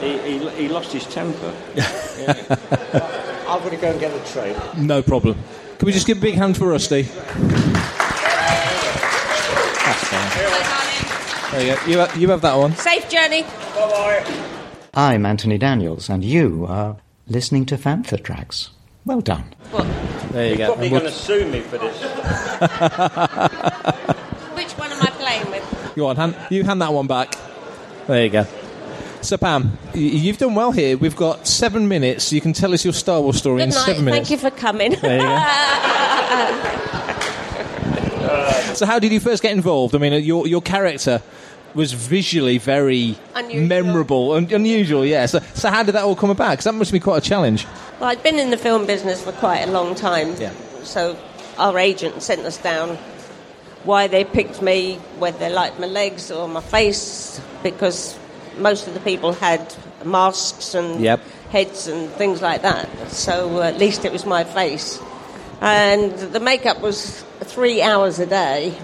he, 0.00 0.18
he, 0.18 0.48
he 0.50 0.68
lost 0.68 0.92
his 0.92 1.04
temper. 1.06 1.54
I'm 3.48 3.58
going 3.60 3.70
to 3.70 3.76
go 3.80 3.90
and 3.90 4.00
get 4.00 4.12
the 4.12 4.20
tray. 4.30 4.56
No 4.76 5.02
problem. 5.02 5.36
Can 5.78 5.86
we 5.86 5.92
just 5.92 6.06
give 6.06 6.18
a 6.18 6.20
big 6.20 6.34
hand 6.34 6.56
for 6.56 6.68
Rusty? 6.68 7.02
That's 7.02 7.14
fine. 10.08 11.52
There 11.52 11.66
you 11.66 11.76
go. 11.76 11.86
You, 11.86 11.98
ha- 12.00 12.12
you 12.18 12.28
have 12.30 12.40
that 12.42 12.56
one. 12.56 12.74
Safe 12.74 13.08
journey. 13.08 13.42
Bye-bye. 13.42 14.24
I'm 14.94 15.24
Anthony 15.26 15.58
Daniels, 15.58 16.08
and 16.10 16.24
you 16.24 16.66
are 16.68 16.96
listening 17.28 17.66
to 17.66 17.76
Fantha 17.76 18.20
Tracks. 18.22 18.70
Well 19.04 19.20
done. 19.20 19.44
There 20.32 20.50
you 20.50 20.56
go. 20.56 20.66
Probably 20.66 20.86
And 20.86 20.92
we'll- 20.92 21.00
going 21.02 21.12
to 21.12 21.18
sue 21.18 21.46
me 21.48 21.60
for 21.60 21.78
this. 21.78 22.02
Which 24.56 24.72
one 24.72 24.90
am 24.90 25.02
I 25.02 25.10
playing 25.18 25.50
with? 25.50 25.92
Go 25.94 26.06
on, 26.08 26.16
hand, 26.16 26.34
you 26.50 26.64
hand 26.64 26.82
that 26.82 26.92
one 26.92 27.06
back. 27.06 27.36
There 28.08 28.24
you 28.24 28.30
go. 28.30 28.44
So, 29.26 29.36
Pam, 29.36 29.76
you've 29.92 30.38
done 30.38 30.54
well 30.54 30.70
here. 30.70 30.96
We've 30.96 31.16
got 31.16 31.48
seven 31.48 31.88
minutes. 31.88 32.32
You 32.32 32.40
can 32.40 32.52
tell 32.52 32.72
us 32.72 32.84
your 32.84 32.94
Star 32.94 33.20
Wars 33.20 33.38
story 33.38 33.56
Good 33.56 33.62
in 33.64 33.68
night. 33.70 33.84
seven 33.84 34.04
minutes. 34.04 34.28
Thank 34.28 34.40
you 34.40 34.50
for 34.50 34.56
coming. 34.56 34.92
There 35.00 35.16
you 35.16 35.26
go. 35.26 36.82
So, 38.76 38.84
how 38.86 38.98
did 38.98 39.10
you 39.10 39.18
first 39.20 39.42
get 39.42 39.52
involved? 39.52 39.94
I 39.94 39.98
mean, 39.98 40.12
uh, 40.12 40.16
your 40.16 40.46
your 40.46 40.60
character 40.60 41.22
was 41.74 41.92
visually 41.92 42.58
very 42.58 43.16
Unusual. 43.34 43.66
memorable 43.66 44.34
and 44.34 44.52
unusual. 44.52 45.04
Yeah. 45.04 45.26
So, 45.26 45.40
so 45.54 45.70
how 45.70 45.82
did 45.82 45.92
that 45.96 46.04
all 46.04 46.14
come 46.14 46.30
about? 46.30 46.50
Because 46.50 46.64
that 46.64 46.74
must 46.74 46.92
be 46.92 47.00
quite 47.00 47.18
a 47.18 47.28
challenge. 47.28 47.66
Well, 47.98 48.10
I'd 48.10 48.22
been 48.22 48.38
in 48.38 48.50
the 48.50 48.56
film 48.58 48.84
business 48.86 49.24
for 49.24 49.32
quite 49.32 49.60
a 49.60 49.70
long 49.70 49.94
time. 49.96 50.34
Yeah. 50.38 50.52
So 50.84 51.18
our 51.58 51.78
agent 51.78 52.22
sent 52.22 52.42
us 52.42 52.58
down 52.58 52.96
why 53.84 54.06
they 54.08 54.24
picked 54.24 54.60
me, 54.62 54.96
whether 55.18 55.38
they 55.38 55.50
liked 55.52 55.80
my 55.80 55.86
legs 55.86 56.30
or 56.30 56.46
my 56.48 56.60
face, 56.60 57.40
because 57.62 58.18
most 58.58 58.86
of 58.88 58.94
the 58.94 59.00
people 59.00 59.32
had 59.32 59.74
masks 60.04 60.74
and 60.74 61.00
Yep. 61.00 61.20
heads 61.50 61.88
and 61.88 62.10
things 62.12 62.40
like 62.42 62.62
that. 62.62 62.88
So 63.08 63.58
uh, 63.58 63.62
at 63.62 63.78
least 63.78 64.04
it 64.04 64.12
was 64.12 64.24
my 64.26 64.44
face. 64.44 64.98
And 65.60 66.12
the 66.32 66.40
makeup 66.40 66.80
was 66.80 67.24
three 67.40 67.80
hours 67.82 68.18
a 68.18 68.26
day. 68.26 68.74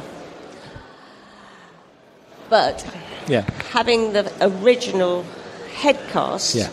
But 2.48 2.84
Yeah. 3.28 3.44
having 3.72 4.12
the 4.12 4.30
original 4.40 5.24
head 5.76 5.98
cast 6.12 6.54
Yeah. 6.54 6.68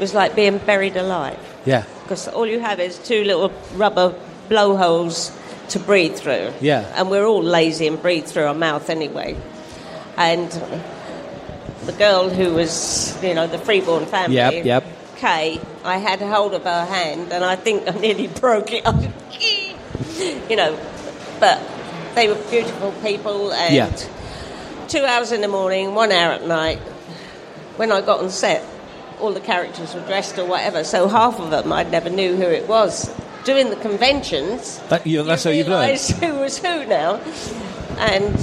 was 0.00 0.14
like 0.14 0.34
being 0.34 0.58
buried 0.58 0.96
alive 0.96 1.38
Yeah. 1.64 1.82
because 2.02 2.28
all 2.28 2.46
you 2.46 2.60
have 2.60 2.80
is 2.80 2.98
two 2.98 3.24
little 3.24 3.50
rubber 3.76 4.14
blowholes 4.48 5.30
to 5.70 5.78
breathe 5.78 6.16
through. 6.16 6.52
Yeah. 6.60 6.84
And 6.96 7.10
we're 7.10 7.26
all 7.26 7.42
lazy 7.42 7.86
and 7.86 8.00
breathe 8.00 8.26
through 8.26 8.46
our 8.46 8.54
mouth 8.54 8.88
anyway. 8.90 9.36
And 10.16 10.50
the 11.88 11.96
girl 11.98 12.28
who 12.28 12.52
was, 12.52 13.16
you 13.22 13.32
know, 13.34 13.46
the 13.46 13.58
freeborn 13.58 14.04
family, 14.06 14.36
Yep, 14.36 14.64
yep. 14.66 14.84
Kay, 15.16 15.58
I 15.84 15.96
had 15.96 16.20
hold 16.20 16.52
of 16.52 16.64
her 16.64 16.84
hand 16.84 17.32
and 17.32 17.42
I 17.44 17.56
think 17.56 17.88
I 17.88 17.92
nearly 17.98 18.26
broke 18.40 18.68
it. 18.72 18.84
you 20.50 20.56
know, 20.56 20.78
but 21.40 21.58
they 22.14 22.28
were 22.28 22.34
beautiful 22.50 22.92
people 23.02 23.52
and 23.52 23.74
Yeah. 23.74 23.90
two 24.88 25.04
hours 25.04 25.32
in 25.32 25.40
the 25.40 25.48
morning, 25.48 25.94
one 25.94 26.12
hour 26.12 26.32
at 26.32 26.46
night. 26.46 26.78
When 27.78 27.90
I 27.90 28.02
got 28.02 28.20
on 28.20 28.28
set, 28.30 28.62
all 29.18 29.32
the 29.32 29.40
characters 29.40 29.94
were 29.94 30.00
dressed 30.02 30.38
or 30.38 30.44
whatever, 30.44 30.84
so 30.84 31.08
half 31.08 31.40
of 31.40 31.50
them 31.50 31.72
I 31.72 31.84
never 31.84 32.10
knew 32.10 32.36
who 32.36 32.42
it 32.42 32.68
was. 32.68 33.10
Doing 33.44 33.70
the 33.70 33.76
conventions, 33.76 34.78
That, 34.90 35.06
you, 35.06 35.22
that's 35.22 35.44
how 35.44 35.50
you've 35.50 35.68
learned. 35.68 35.86
realise 35.86 36.10
who 36.20 36.34
was 36.34 36.58
who 36.58 36.84
now. 36.84 37.14
And, 37.98 38.36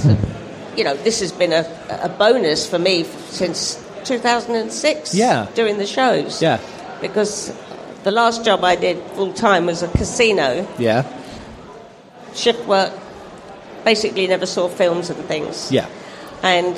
you 0.76 0.84
know, 0.84 0.94
this 0.96 1.20
has 1.20 1.32
been 1.32 1.52
a, 1.52 1.64
a 2.02 2.08
bonus 2.08 2.68
for 2.68 2.78
me 2.78 3.04
since 3.04 3.82
2006. 4.04 5.14
Yeah. 5.14 5.48
Doing 5.54 5.78
the 5.78 5.86
shows. 5.86 6.40
Yeah. 6.42 6.60
Because 7.00 7.52
the 8.04 8.10
last 8.10 8.44
job 8.44 8.62
I 8.64 8.76
did 8.76 9.02
full 9.14 9.32
time 9.32 9.66
was 9.66 9.82
a 9.82 9.88
casino, 9.88 10.66
Yeah. 10.78 11.04
shift 12.34 12.66
work, 12.66 12.92
basically 13.84 14.26
never 14.26 14.46
saw 14.46 14.68
films 14.68 15.10
and 15.10 15.22
things. 15.26 15.70
Yeah. 15.72 15.88
And 16.42 16.76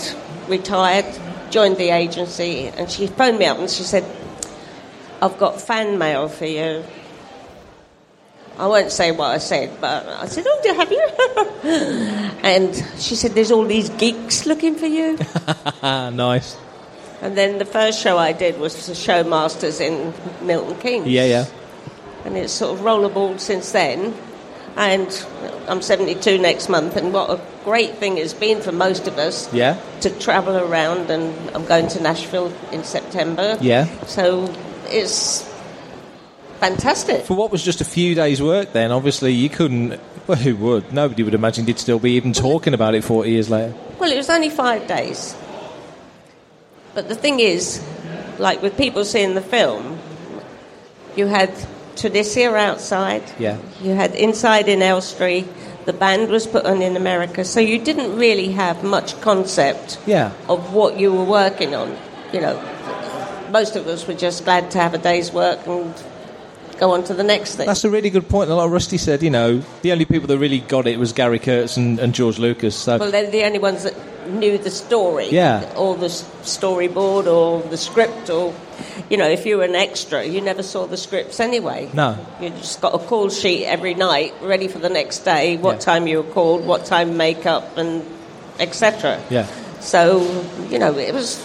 retired, 0.48 1.06
joined 1.50 1.76
the 1.76 1.90
agency, 1.90 2.68
and 2.68 2.90
she 2.90 3.06
phoned 3.08 3.38
me 3.38 3.46
up 3.46 3.58
and 3.58 3.68
she 3.68 3.82
said, 3.82 4.04
I've 5.20 5.36
got 5.38 5.60
fan 5.60 5.98
mail 5.98 6.28
for 6.28 6.46
you. 6.46 6.84
I 8.58 8.66
won't 8.66 8.90
say 8.90 9.12
what 9.12 9.30
I 9.30 9.38
said, 9.38 9.80
but 9.80 10.06
I 10.06 10.26
said, 10.26 10.44
Oh, 10.48 10.60
do 10.62 10.74
have 10.74 10.90
you? 10.90 11.08
and 12.42 12.74
she 12.98 13.14
said, 13.14 13.32
There's 13.32 13.50
all 13.52 13.64
these 13.64 13.88
geeks 13.90 14.46
looking 14.46 14.74
for 14.74 14.86
you. 14.86 15.18
Ah, 15.82 16.10
nice. 16.12 16.56
and 17.22 17.36
then 17.36 17.58
the 17.58 17.64
first 17.64 18.00
show 18.02 18.18
I 18.18 18.32
did 18.32 18.58
was 18.58 18.86
the 18.86 18.92
Showmasters 18.94 19.80
in 19.80 20.12
Milton 20.46 20.76
Keynes. 20.80 21.06
Yeah, 21.06 21.24
yeah. 21.24 21.46
And 22.24 22.36
it's 22.36 22.52
sort 22.52 22.76
of 22.78 22.84
rollerballed 22.84 23.40
since 23.40 23.70
then. 23.72 24.14
And 24.76 25.08
I'm 25.66 25.82
72 25.82 26.38
next 26.38 26.68
month, 26.68 26.94
and 26.96 27.12
what 27.12 27.30
a 27.30 27.40
great 27.64 27.96
thing 27.96 28.18
it's 28.18 28.34
been 28.34 28.60
for 28.60 28.70
most 28.70 29.08
of 29.08 29.18
us 29.18 29.52
Yeah. 29.52 29.80
to 30.02 30.10
travel 30.20 30.56
around. 30.56 31.10
And 31.10 31.34
I'm 31.50 31.64
going 31.64 31.88
to 31.88 32.02
Nashville 32.02 32.52
in 32.70 32.84
September. 32.84 33.56
Yeah. 33.60 33.86
So 34.06 34.52
it's 34.86 35.47
fantastic. 36.60 37.24
For 37.24 37.34
what 37.34 37.50
was 37.50 37.62
just 37.62 37.80
a 37.80 37.84
few 37.84 38.14
days' 38.14 38.40
work, 38.42 38.72
then 38.72 38.90
obviously 38.92 39.32
you 39.32 39.48
couldn't. 39.48 40.00
Well, 40.26 40.36
who 40.38 40.56
would? 40.56 40.92
Nobody 40.92 41.22
would 41.22 41.34
imagine 41.34 41.66
you'd 41.66 41.78
still 41.78 41.98
be 41.98 42.12
even 42.12 42.32
talking 42.32 42.74
about 42.74 42.94
it 42.94 43.02
40 43.04 43.30
years 43.30 43.48
later. 43.48 43.74
Well, 43.98 44.12
it 44.12 44.16
was 44.16 44.28
only 44.28 44.50
five 44.50 44.86
days. 44.86 45.34
But 46.94 47.08
the 47.08 47.14
thing 47.14 47.40
is, 47.40 47.82
like 48.38 48.60
with 48.60 48.76
people 48.76 49.04
seeing 49.04 49.34
the 49.34 49.40
film, 49.40 49.98
you 51.16 51.26
had 51.26 51.50
Tunisia 51.96 52.54
outside, 52.54 53.22
Yeah. 53.38 53.56
you 53.82 53.92
had 53.94 54.14
inside 54.14 54.68
in 54.68 54.82
Elstree, 54.82 55.46
the 55.86 55.92
band 55.92 56.28
was 56.28 56.46
put 56.46 56.64
on 56.66 56.82
in 56.82 56.96
America, 56.96 57.44
so 57.44 57.60
you 57.60 57.78
didn't 57.78 58.16
really 58.16 58.48
have 58.52 58.84
much 58.84 59.18
concept 59.20 59.98
Yeah. 60.06 60.30
of 60.48 60.74
what 60.74 60.98
you 60.98 61.12
were 61.12 61.24
working 61.24 61.74
on. 61.74 61.96
You 62.32 62.40
know, 62.42 62.60
most 63.50 63.74
of 63.76 63.86
us 63.88 64.06
were 64.06 64.14
just 64.14 64.44
glad 64.44 64.70
to 64.72 64.78
have 64.78 64.92
a 64.94 64.98
day's 64.98 65.32
work 65.32 65.66
and 65.66 65.94
go 66.78 66.92
on 66.92 67.04
to 67.04 67.14
the 67.14 67.22
next 67.24 67.56
thing. 67.56 67.66
That's 67.66 67.84
a 67.84 67.90
really 67.90 68.10
good 68.10 68.28
point. 68.28 68.50
A 68.50 68.54
lot 68.54 68.66
of 68.66 68.72
Rusty 68.72 68.98
said, 68.98 69.22
you 69.22 69.30
know, 69.30 69.62
the 69.82 69.92
only 69.92 70.04
people 70.04 70.26
that 70.28 70.38
really 70.38 70.60
got 70.60 70.86
it 70.86 70.98
was 70.98 71.12
Gary 71.12 71.38
Kurtz 71.38 71.76
and, 71.76 71.98
and 71.98 72.14
George 72.14 72.38
Lucas. 72.38 72.76
So 72.76 72.98
Well, 72.98 73.10
they're 73.10 73.30
the 73.30 73.44
only 73.44 73.58
ones 73.58 73.82
that 73.84 73.94
knew 74.28 74.58
the 74.58 74.70
story. 74.70 75.28
Yeah. 75.30 75.72
Or 75.76 75.96
the 75.96 76.06
storyboard 76.06 77.26
or 77.26 77.62
the 77.68 77.76
script 77.76 78.30
or, 78.30 78.54
you 79.10 79.16
know, 79.16 79.28
if 79.28 79.46
you 79.46 79.56
were 79.58 79.64
an 79.64 79.74
extra, 79.74 80.24
you 80.24 80.40
never 80.40 80.62
saw 80.62 80.86
the 80.86 80.96
scripts 80.96 81.40
anyway. 81.40 81.88
No. 81.94 82.16
You 82.40 82.50
just 82.50 82.80
got 82.80 82.94
a 82.94 82.98
call 82.98 83.30
sheet 83.30 83.66
every 83.66 83.94
night, 83.94 84.34
ready 84.42 84.68
for 84.68 84.78
the 84.78 84.90
next 84.90 85.20
day, 85.20 85.56
what 85.56 85.74
Yeah. 85.76 85.78
time 85.80 86.06
you 86.06 86.18
were 86.22 86.30
called, 86.32 86.64
what 86.66 86.84
time 86.84 87.16
makeup, 87.16 87.76
and 87.76 88.04
etc. 88.60 89.20
yeah. 89.30 89.46
So, 89.80 90.20
you 90.68 90.78
know, 90.78 90.96
it 90.98 91.14
was. 91.14 91.44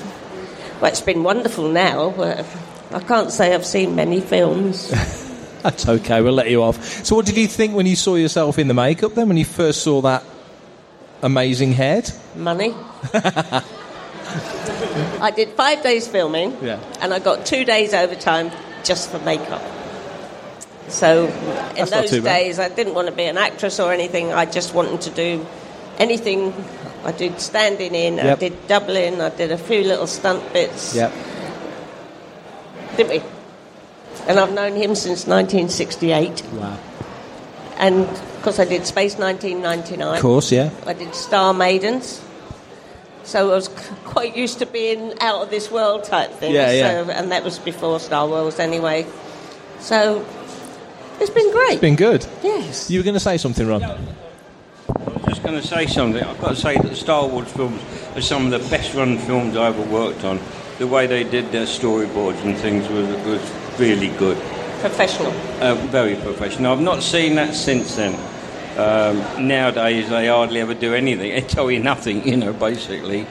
Well, 0.82 0.92
it's 0.92 1.02
been 1.02 1.24
wonderful 1.24 1.70
now. 1.70 2.10
But 2.10 2.46
I 2.92 3.00
can't 3.00 3.32
say 3.32 3.54
I've 3.54 3.66
seen 3.66 3.96
many 3.96 4.20
films. 4.22 4.92
That's 5.64 5.88
okay. 5.88 6.22
We'll 6.22 6.34
let 6.34 6.50
you 6.50 6.62
off. 6.62 7.06
So, 7.06 7.16
what 7.16 7.26
did 7.26 7.38
you 7.38 7.48
think 7.48 7.74
when 7.74 7.86
you 7.86 7.96
saw 7.96 8.16
yourself 8.16 8.60
in 8.60 8.68
the 8.68 8.74
makeup? 8.74 9.14
Then, 9.16 9.30
when 9.30 9.38
you 9.38 9.46
first 9.46 9.82
saw 9.82 10.02
that 10.02 10.24
amazing 11.22 11.72
head? 11.72 12.12
Money. 12.36 12.74
I 15.22 15.32
did 15.36 15.50
five 15.50 15.82
days 15.84 16.08
filming, 16.08 16.58
Yeah. 16.62 16.80
and 17.02 17.14
I 17.14 17.20
got 17.20 17.46
two 17.46 17.64
days 17.66 17.94
overtime 17.94 18.52
just 18.84 19.10
for 19.10 19.20
makeup. 19.20 19.62
So, 20.90 21.28
in 21.78 21.86
That's 21.86 21.92
those 22.12 22.12
days, 22.24 22.60
I 22.60 22.68
didn't 22.70 22.94
want 22.94 23.08
to 23.08 23.14
be 23.14 23.24
an 23.24 23.38
actress 23.38 23.80
or 23.80 23.94
anything. 23.94 24.34
I 24.34 24.46
just 24.46 24.74
wanted 24.74 25.02
to 25.02 25.10
do 25.12 25.46
anything. 25.98 26.54
I 27.06 27.12
did 27.14 27.40
standing 27.40 27.96
in, 27.96 28.20
I 28.20 28.36
did 28.36 28.68
doubling, 28.68 29.22
I 29.22 29.30
did 29.30 29.52
a 29.52 29.58
few 29.58 29.84
little 29.84 30.08
stunt 30.08 30.52
bits, 30.54 30.94
Yeah. 30.96 31.12
didn't 32.98 33.10
we? 33.10 33.22
And 34.28 34.40
I've 34.40 34.54
known 34.54 34.74
him 34.76 34.96
since 34.96 35.28
1968. 35.28 36.44
Wow. 36.54 36.78
And 37.78 38.02
of 38.06 38.42
course, 38.42 38.60
I 38.60 38.66
did 38.66 38.86
Space 38.86 39.18
1999. 39.18 40.16
Of 40.16 40.22
course, 40.22 40.52
yeah. 40.52 40.70
I 40.86 40.94
did 40.94 41.14
Star 41.16 41.54
Maidens. 41.54 42.22
So 43.24 43.52
I 43.52 43.56
was 43.56 43.66
c- 43.66 43.96
quite 44.06 44.36
used 44.36 44.60
to 44.60 44.66
being 44.66 45.14
out 45.20 45.42
of 45.42 45.50
this 45.50 45.72
world 45.72 46.04
type 46.04 46.32
thing. 46.32 46.54
Yeah, 46.54 46.72
yeah. 46.72 47.04
So, 47.06 47.12
and 47.12 47.32
that 47.32 47.44
was 47.44 47.58
before 47.60 48.00
Star 48.00 48.28
Wars 48.28 48.60
anyway. 48.60 49.06
So 49.80 50.26
it's 51.20 51.30
been 51.30 51.52
great. 51.52 51.72
It's 51.74 51.82
been 51.82 51.96
good. 51.96 52.26
yes. 52.44 52.90
You 52.90 53.00
were 53.00 53.04
going 53.04 53.14
to 53.16 53.20
say 53.20 53.38
something, 53.38 53.66
Ron? 53.68 53.84
I 53.84 53.94
was 54.94 55.24
just 55.28 55.44
going 55.44 55.60
to 55.60 55.66
say 55.66 55.86
something. 55.88 56.22
I've 56.24 56.40
got 56.40 56.50
to 56.50 56.56
say 56.56 56.76
that 56.76 56.84
the 56.88 56.96
Star 56.96 57.26
Wars 57.28 57.52
films 57.52 57.82
are 58.16 58.22
some 58.22 58.52
of 58.52 58.52
the 58.62 58.70
best 58.70 58.94
run 58.94 59.18
films 59.18 59.56
I 59.58 59.68
ever 59.68 59.82
worked 59.84 60.24
on. 60.26 60.40
The 60.80 60.88
way 60.88 61.08
they 61.08 61.24
did 61.24 61.52
their 61.52 61.66
storyboards 61.66 62.44
and 62.44 62.58
things 62.58 62.88
was, 62.90 63.08
was 63.26 63.42
really 63.80 64.10
good. 64.18 64.38
Professional. 64.80 65.32
Uh, 65.62 65.76
very 65.90 66.16
professional. 66.16 66.74
I've 66.74 66.82
not 66.82 67.04
seen 67.04 67.36
that 67.36 67.56
since 67.56 67.96
then. 67.96 68.14
Um, 68.78 69.48
nowadays, 69.48 70.10
they 70.10 70.28
hardly 70.28 70.60
ever 70.60 70.74
do 70.74 70.94
anything. 70.94 71.32
They 71.32 71.42
tell 71.42 71.70
you 71.70 71.80
nothing, 71.80 72.28
you 72.28 72.38
know, 72.38 72.54
basically. 72.54 73.28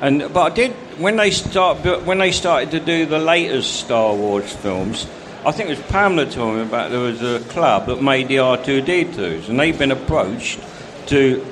And 0.00 0.32
but 0.32 0.52
I 0.52 0.54
did 0.54 0.72
when 0.98 1.16
they 1.16 1.30
start 1.30 1.78
when 2.04 2.18
they 2.18 2.30
started 2.30 2.70
to 2.72 2.80
do 2.80 3.06
the 3.06 3.18
latest 3.18 3.80
Star 3.80 4.14
Wars 4.14 4.52
films. 4.54 5.06
I 5.46 5.52
think 5.52 5.70
it 5.70 5.78
was 5.78 5.86
Pamela 5.88 6.26
told 6.26 6.56
me 6.56 6.62
about 6.62 6.90
there 6.90 7.00
was 7.00 7.22
a 7.22 7.40
club 7.48 7.86
that 7.86 8.02
made 8.02 8.28
the 8.28 8.36
R2D2s, 8.36 9.48
and 9.48 9.58
they've 9.58 9.78
been 9.78 9.92
approached 9.92 10.60
to 11.06 11.44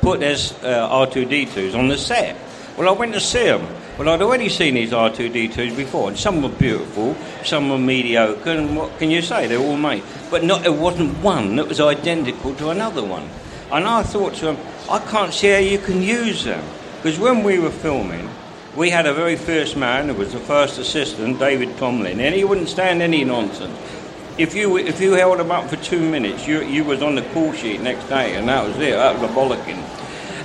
put 0.00 0.20
their 0.20 0.34
uh, 0.34 1.06
R2D2s 1.06 1.78
on 1.78 1.88
the 1.88 1.98
set. 1.98 2.36
Well, 2.76 2.88
I 2.88 2.92
went 2.92 3.12
to 3.14 3.20
see 3.20 3.44
them. 3.44 3.66
Well, 3.98 4.10
I'd 4.10 4.22
already 4.22 4.48
seen 4.48 4.74
these 4.74 4.92
R2D2s 4.92 5.76
before, 5.76 6.06
and 6.08 6.16
some 6.16 6.40
were 6.40 6.50
beautiful, 6.50 7.16
some 7.42 7.68
were 7.68 7.78
mediocre, 7.78 8.50
and 8.50 8.76
what 8.76 8.96
can 9.00 9.10
you 9.10 9.20
say? 9.20 9.48
They're 9.48 9.58
all 9.58 9.76
made. 9.76 10.04
But 10.30 10.44
not, 10.44 10.62
there 10.62 10.72
wasn't 10.72 11.18
one 11.18 11.56
that 11.56 11.66
was 11.66 11.80
identical 11.80 12.54
to 12.54 12.70
another 12.70 13.02
one. 13.02 13.28
And 13.72 13.84
I 13.84 14.04
thought 14.04 14.34
to 14.34 14.44
them, 14.44 14.58
I 14.88 15.00
can't 15.00 15.34
see 15.34 15.48
how 15.48 15.58
you 15.58 15.78
can 15.78 16.00
use 16.00 16.44
them. 16.44 16.64
Because 17.02 17.18
when 17.18 17.42
we 17.42 17.58
were 17.58 17.72
filming, 17.72 18.30
we 18.76 18.90
had 18.90 19.06
a 19.06 19.12
very 19.12 19.34
first 19.34 19.76
man 19.76 20.08
who 20.08 20.14
was 20.14 20.32
the 20.32 20.38
first 20.38 20.78
assistant, 20.78 21.40
David 21.40 21.76
Tomblin, 21.76 22.20
and 22.20 22.36
he 22.36 22.44
wouldn't 22.44 22.68
stand 22.68 23.02
any 23.02 23.24
nonsense. 23.24 23.76
If 24.38 24.54
you 24.54 24.76
if 24.76 25.00
you 25.00 25.14
held 25.14 25.40
him 25.40 25.50
up 25.50 25.68
for 25.68 25.74
two 25.74 26.08
minutes, 26.08 26.46
you 26.46 26.62
you 26.62 26.84
was 26.84 27.02
on 27.02 27.16
the 27.16 27.22
call 27.34 27.52
sheet 27.52 27.80
next 27.80 28.08
day, 28.08 28.36
and 28.36 28.48
that 28.48 28.64
was 28.64 28.76
it. 28.76 28.92
That 28.92 29.18
was 29.18 29.28
a 29.28 29.34
bollocking. 29.34 29.82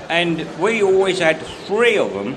And 0.10 0.48
we 0.60 0.82
always 0.82 1.20
had 1.20 1.40
three 1.68 2.00
of 2.00 2.12
them, 2.14 2.36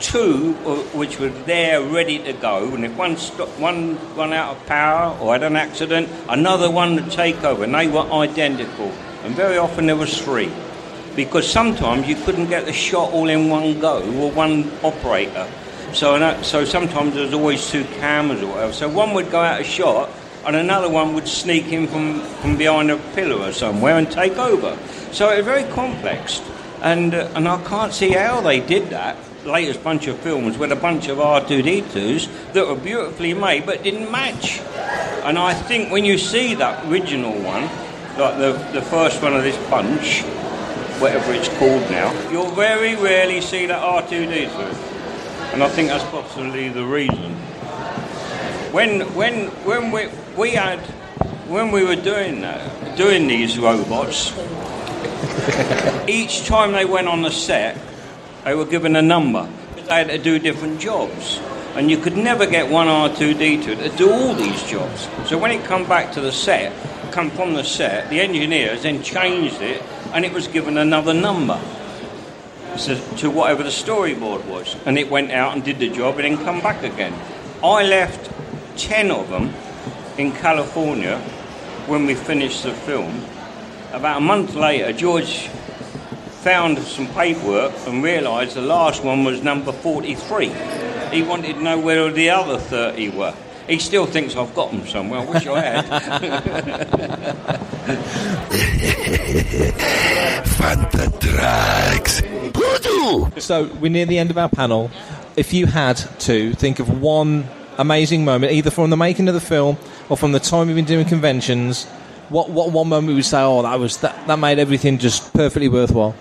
two 0.00 0.52
which 0.94 1.18
were 1.18 1.28
there 1.46 1.80
ready 1.82 2.18
to 2.20 2.32
go, 2.32 2.74
and 2.74 2.84
if 2.84 2.96
one 2.96 3.16
sto- 3.16 3.46
one 3.58 3.98
run 4.16 4.32
out 4.32 4.56
of 4.56 4.66
power 4.66 5.16
or 5.18 5.32
had 5.32 5.42
an 5.42 5.56
accident, 5.56 6.08
another 6.28 6.70
one 6.70 6.94
would 6.94 7.10
take 7.10 7.42
over, 7.44 7.64
and 7.64 7.74
they 7.74 7.88
were 7.88 8.06
identical. 8.12 8.92
And 9.24 9.34
very 9.34 9.58
often 9.58 9.86
there 9.86 9.96
was 9.96 10.20
three, 10.20 10.50
because 11.16 11.50
sometimes 11.50 12.06
you 12.06 12.14
couldn't 12.14 12.48
get 12.48 12.64
the 12.64 12.72
shot 12.72 13.12
all 13.12 13.28
in 13.28 13.48
one 13.48 13.80
go 13.80 14.02
or 14.20 14.30
one 14.30 14.70
operator. 14.82 15.48
So, 15.92 16.42
so 16.42 16.64
sometimes 16.64 17.14
there's 17.14 17.32
always 17.32 17.68
two 17.70 17.84
cameras 17.98 18.42
or 18.42 18.46
whatever. 18.48 18.72
So 18.72 18.88
one 18.88 19.14
would 19.14 19.30
go 19.30 19.40
out 19.40 19.60
of 19.60 19.66
shot, 19.66 20.10
and 20.46 20.54
another 20.54 20.88
one 20.88 21.14
would 21.14 21.26
sneak 21.26 21.72
in 21.72 21.88
from, 21.88 22.20
from 22.40 22.56
behind 22.56 22.90
a 22.90 22.98
pillar 23.14 23.48
or 23.48 23.52
somewhere 23.52 23.98
and 23.98 24.10
take 24.10 24.36
over. 24.38 24.78
So 25.12 25.30
it 25.30 25.38
was 25.38 25.44
very 25.46 25.64
complex, 25.72 26.40
and 26.82 27.14
uh, 27.14 27.28
and 27.34 27.48
I 27.48 27.62
can't 27.64 27.92
see 27.92 28.10
how 28.10 28.40
they 28.40 28.60
did 28.60 28.90
that. 28.90 29.16
Latest 29.48 29.82
bunch 29.82 30.06
of 30.08 30.18
films 30.18 30.58
with 30.58 30.72
a 30.72 30.76
bunch 30.76 31.08
of 31.08 31.18
R2D2s 31.18 32.52
that 32.52 32.66
were 32.66 32.76
beautifully 32.76 33.32
made 33.32 33.64
but 33.64 33.82
didn't 33.82 34.10
match. 34.12 34.60
And 35.24 35.38
I 35.38 35.54
think 35.54 35.90
when 35.90 36.04
you 36.04 36.18
see 36.18 36.54
that 36.56 36.84
original 36.86 37.32
one, 37.32 37.62
like 38.18 38.36
the, 38.36 38.52
the 38.72 38.82
first 38.82 39.22
one 39.22 39.34
of 39.34 39.42
this 39.42 39.56
bunch, 39.70 40.22
whatever 41.00 41.32
it's 41.32 41.48
called 41.58 41.90
now, 41.90 42.12
you'll 42.30 42.50
very 42.50 42.94
rarely 42.96 43.40
see 43.40 43.64
that 43.66 43.80
R2D2. 43.80 45.54
And 45.54 45.62
I 45.62 45.68
think 45.70 45.88
that's 45.88 46.04
possibly 46.04 46.68
the 46.68 46.84
reason. 46.84 47.32
When 48.70 49.00
when 49.14 49.46
when 49.64 49.90
we 49.90 50.08
we 50.36 50.50
had 50.50 50.78
when 51.48 51.70
we 51.70 51.84
were 51.84 51.96
doing 51.96 52.42
that, 52.42 52.96
doing 52.98 53.26
these 53.26 53.58
robots, 53.58 54.30
each 56.08 56.44
time 56.44 56.72
they 56.72 56.84
went 56.84 57.08
on 57.08 57.22
the 57.22 57.30
set, 57.30 57.78
they 58.44 58.54
were 58.54 58.64
given 58.64 58.96
a 58.96 59.02
number. 59.02 59.48
They 59.76 59.94
had 59.94 60.08
to 60.08 60.18
do 60.18 60.38
different 60.38 60.80
jobs. 60.80 61.40
And 61.74 61.90
you 61.90 61.98
could 61.98 62.16
never 62.16 62.46
get 62.46 62.70
one 62.70 62.86
R2D2 62.86 63.64
to 63.64 63.96
do 63.96 64.10
all 64.10 64.34
these 64.34 64.62
jobs. 64.64 65.08
So 65.26 65.38
when 65.38 65.50
it 65.50 65.64
come 65.64 65.88
back 65.88 66.12
to 66.12 66.20
the 66.20 66.32
set, 66.32 66.72
come 67.12 67.30
from 67.30 67.54
the 67.54 67.64
set, 67.64 68.10
the 68.10 68.20
engineers 68.20 68.82
then 68.82 69.02
changed 69.02 69.60
it 69.60 69.82
and 70.12 70.24
it 70.24 70.32
was 70.32 70.48
given 70.48 70.78
another 70.78 71.14
number 71.14 71.60
so, 72.76 72.98
to 73.16 73.30
whatever 73.30 73.62
the 73.62 73.70
storyboard 73.70 74.44
was. 74.46 74.76
And 74.86 74.98
it 74.98 75.10
went 75.10 75.30
out 75.30 75.54
and 75.54 75.64
did 75.64 75.78
the 75.78 75.88
job 75.90 76.18
and 76.18 76.24
then 76.24 76.44
come 76.44 76.60
back 76.60 76.82
again. 76.82 77.14
I 77.62 77.82
left 77.84 78.30
10 78.78 79.10
of 79.10 79.28
them 79.30 79.52
in 80.16 80.32
California 80.32 81.18
when 81.86 82.06
we 82.06 82.14
finished 82.14 82.62
the 82.62 82.72
film. 82.72 83.24
About 83.92 84.18
a 84.18 84.20
month 84.20 84.54
later, 84.54 84.92
George 84.92 85.48
found 86.42 86.78
some 86.78 87.06
paperwork 87.08 87.72
and 87.86 88.02
realised 88.02 88.54
the 88.54 88.62
last 88.62 89.02
one 89.02 89.24
was 89.24 89.42
number 89.42 89.72
43. 89.72 90.52
He 91.10 91.22
wanted 91.22 91.54
to 91.54 91.62
know 91.62 91.78
where 91.78 92.10
the 92.10 92.30
other 92.30 92.58
30 92.58 93.10
were. 93.10 93.34
He 93.68 93.78
still 93.78 94.06
thinks 94.06 94.36
I've 94.36 94.54
got 94.54 94.70
them 94.70 94.86
somewhere. 94.86 95.20
I 95.20 95.24
wish 95.24 95.46
I 95.46 95.60
had. 95.60 95.88
So 103.38 103.64
we're 103.80 103.90
near 103.90 104.06
the 104.06 104.18
end 104.18 104.30
of 104.30 104.38
our 104.38 104.48
panel. 104.48 104.90
If 105.36 105.54
you 105.54 105.66
had 105.66 105.96
to 106.20 106.52
think 106.54 106.78
of 106.78 107.00
one 107.00 107.48
amazing 107.78 108.24
moment, 108.24 108.52
either 108.52 108.70
from 108.70 108.90
the 108.90 108.96
making 108.96 109.28
of 109.28 109.34
the 109.34 109.40
film 109.40 109.76
or 110.08 110.16
from 110.16 110.32
the 110.32 110.40
time 110.40 110.68
you've 110.68 110.76
been 110.76 110.84
doing 110.84 111.06
conventions, 111.06 111.86
what 112.28 112.50
what 112.50 112.72
one 112.72 112.88
moment 112.88 113.08
would 113.08 113.16
you 113.16 113.22
say? 113.22 113.40
Oh, 113.40 113.62
that 113.62 113.78
was 113.78 113.98
that 113.98 114.26
that 114.26 114.38
made 114.38 114.58
everything 114.58 114.98
just 114.98 115.32
perfectly 115.32 115.68
worthwhile. 115.68 116.14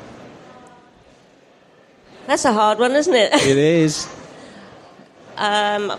That's 2.28 2.46
a 2.46 2.54
hard 2.54 2.78
one, 2.78 2.92
isn't 2.92 3.14
it? 3.16 3.34
It 3.34 3.58
is. 3.58 4.06
um, 5.38 5.94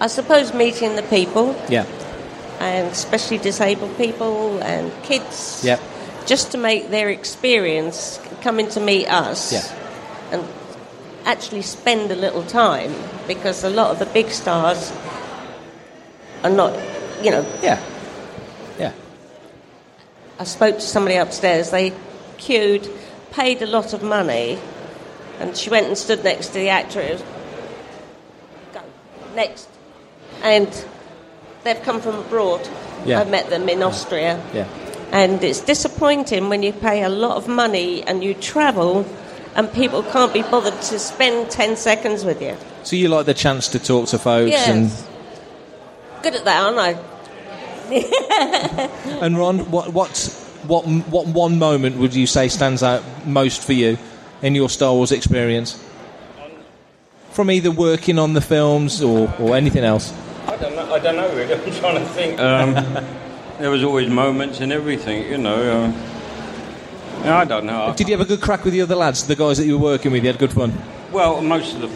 I 0.00 0.06
suppose 0.06 0.54
meeting 0.54 0.96
the 0.96 1.02
people, 1.02 1.54
Yeah. 1.68 1.84
and 2.60 2.88
especially 2.88 3.38
disabled 3.38 3.96
people 3.96 4.62
and 4.62 4.90
kids, 5.02 5.62
Yep. 5.64 5.80
just 6.26 6.52
to 6.52 6.58
make 6.58 6.90
their 6.90 7.10
experience 7.10 8.20
coming 8.40 8.68
to 8.70 8.80
meet 8.80 9.06
us 9.08 9.52
Yeah. 9.52 9.64
and 10.32 10.44
actually 11.26 11.62
spend 11.62 12.10
a 12.12 12.16
little 12.16 12.44
time 12.44 12.94
because 13.26 13.64
a 13.64 13.68
lot 13.70 13.90
of 13.90 13.98
the 13.98 14.06
big 14.06 14.30
stars 14.30 14.92
are 16.44 16.50
not, 16.50 16.72
you 17.22 17.30
know. 17.30 17.44
Yeah. 17.62 17.78
Yeah. 18.78 18.92
I 20.38 20.44
spoke 20.44 20.76
to 20.76 20.80
somebody 20.86 21.16
upstairs. 21.16 21.70
They 21.70 21.92
queued, 22.38 22.88
paid 23.32 23.60
a 23.60 23.66
lot 23.66 23.92
of 23.92 24.02
money, 24.02 24.58
and 25.40 25.56
she 25.56 25.70
went 25.70 25.86
and 25.86 25.96
stood 25.98 26.22
next 26.22 26.48
to 26.48 26.54
the 26.54 26.68
actress. 26.68 27.22
Go 28.72 28.80
next, 29.34 29.68
and 30.42 30.68
they've 31.64 31.82
come 31.82 32.00
from 32.00 32.16
abroad. 32.16 32.68
Yeah. 33.06 33.20
I 33.20 33.24
met 33.24 33.48
them 33.50 33.68
in 33.68 33.82
Austria, 33.82 34.38
Yeah. 34.54 34.66
and 35.10 35.42
it's 35.42 35.60
disappointing 35.60 36.48
when 36.50 36.62
you 36.62 36.72
pay 36.72 37.02
a 37.02 37.08
lot 37.08 37.36
of 37.36 37.48
money 37.48 38.02
and 38.02 38.22
you 38.22 38.34
travel, 38.34 39.06
and 39.56 39.72
people 39.72 40.02
can't 40.02 40.32
be 40.32 40.42
bothered 40.42 40.80
to 40.82 40.98
spend 40.98 41.50
ten 41.50 41.76
seconds 41.76 42.24
with 42.24 42.40
you. 42.42 42.56
So 42.82 42.96
you 42.96 43.08
like 43.08 43.26
the 43.26 43.34
chance 43.34 43.68
to 43.68 43.78
talk 43.78 44.08
to 44.08 44.18
folks 44.18 44.50
Yes. 44.52 44.68
and 44.68 44.90
Good 46.22 46.34
at 46.34 46.44
that, 46.44 46.62
aren't 46.62 46.78
I? 46.78 46.98
and 49.22 49.38
Ron, 49.38 49.70
what 49.70 49.92
what 49.92 50.10
what 50.66 50.82
what 50.86 51.26
one 51.26 51.58
moment 51.58 51.96
would 51.96 52.14
you 52.14 52.26
say 52.26 52.48
stands 52.48 52.82
out 52.82 53.02
most 53.26 53.62
for 53.64 53.72
you 53.72 53.96
in 54.42 54.54
your 54.54 54.68
Star 54.68 54.92
Wars 54.92 55.12
experience? 55.12 55.82
From 57.32 57.50
either 57.50 57.70
working 57.70 58.18
on 58.18 58.32
the 58.34 58.40
films 58.40 59.02
or, 59.02 59.32
or 59.38 59.56
anything 59.56 59.84
else. 59.84 60.12
I 60.46 60.56
don't 60.56 60.74
know. 60.74 60.94
I 60.94 60.98
don't 60.98 61.16
know 61.16 61.34
really. 61.34 61.54
I'm 61.64 61.72
trying 61.72 61.94
to 61.96 62.04
think. 62.06 62.40
Um, 62.40 62.74
there 63.58 63.70
was 63.70 63.84
always 63.84 64.08
moments 64.08 64.60
and 64.60 64.72
everything, 64.72 65.30
you 65.30 65.38
know. 65.38 65.92
Uh, 67.24 67.30
I 67.30 67.44
don't 67.44 67.66
know. 67.66 67.94
Did 67.96 68.08
you 68.08 68.16
have 68.16 68.26
a 68.26 68.28
good 68.28 68.40
crack 68.40 68.64
with 68.64 68.72
the 68.72 68.82
other 68.82 68.96
lads, 68.96 69.26
the 69.26 69.36
guys 69.36 69.58
that 69.58 69.66
you 69.66 69.78
were 69.78 69.84
working 69.84 70.10
with? 70.10 70.24
You 70.24 70.30
had 70.30 70.38
good 70.38 70.52
fun. 70.52 70.72
Well, 71.12 71.40
most 71.42 71.74
of 71.74 71.82
the 71.82 71.88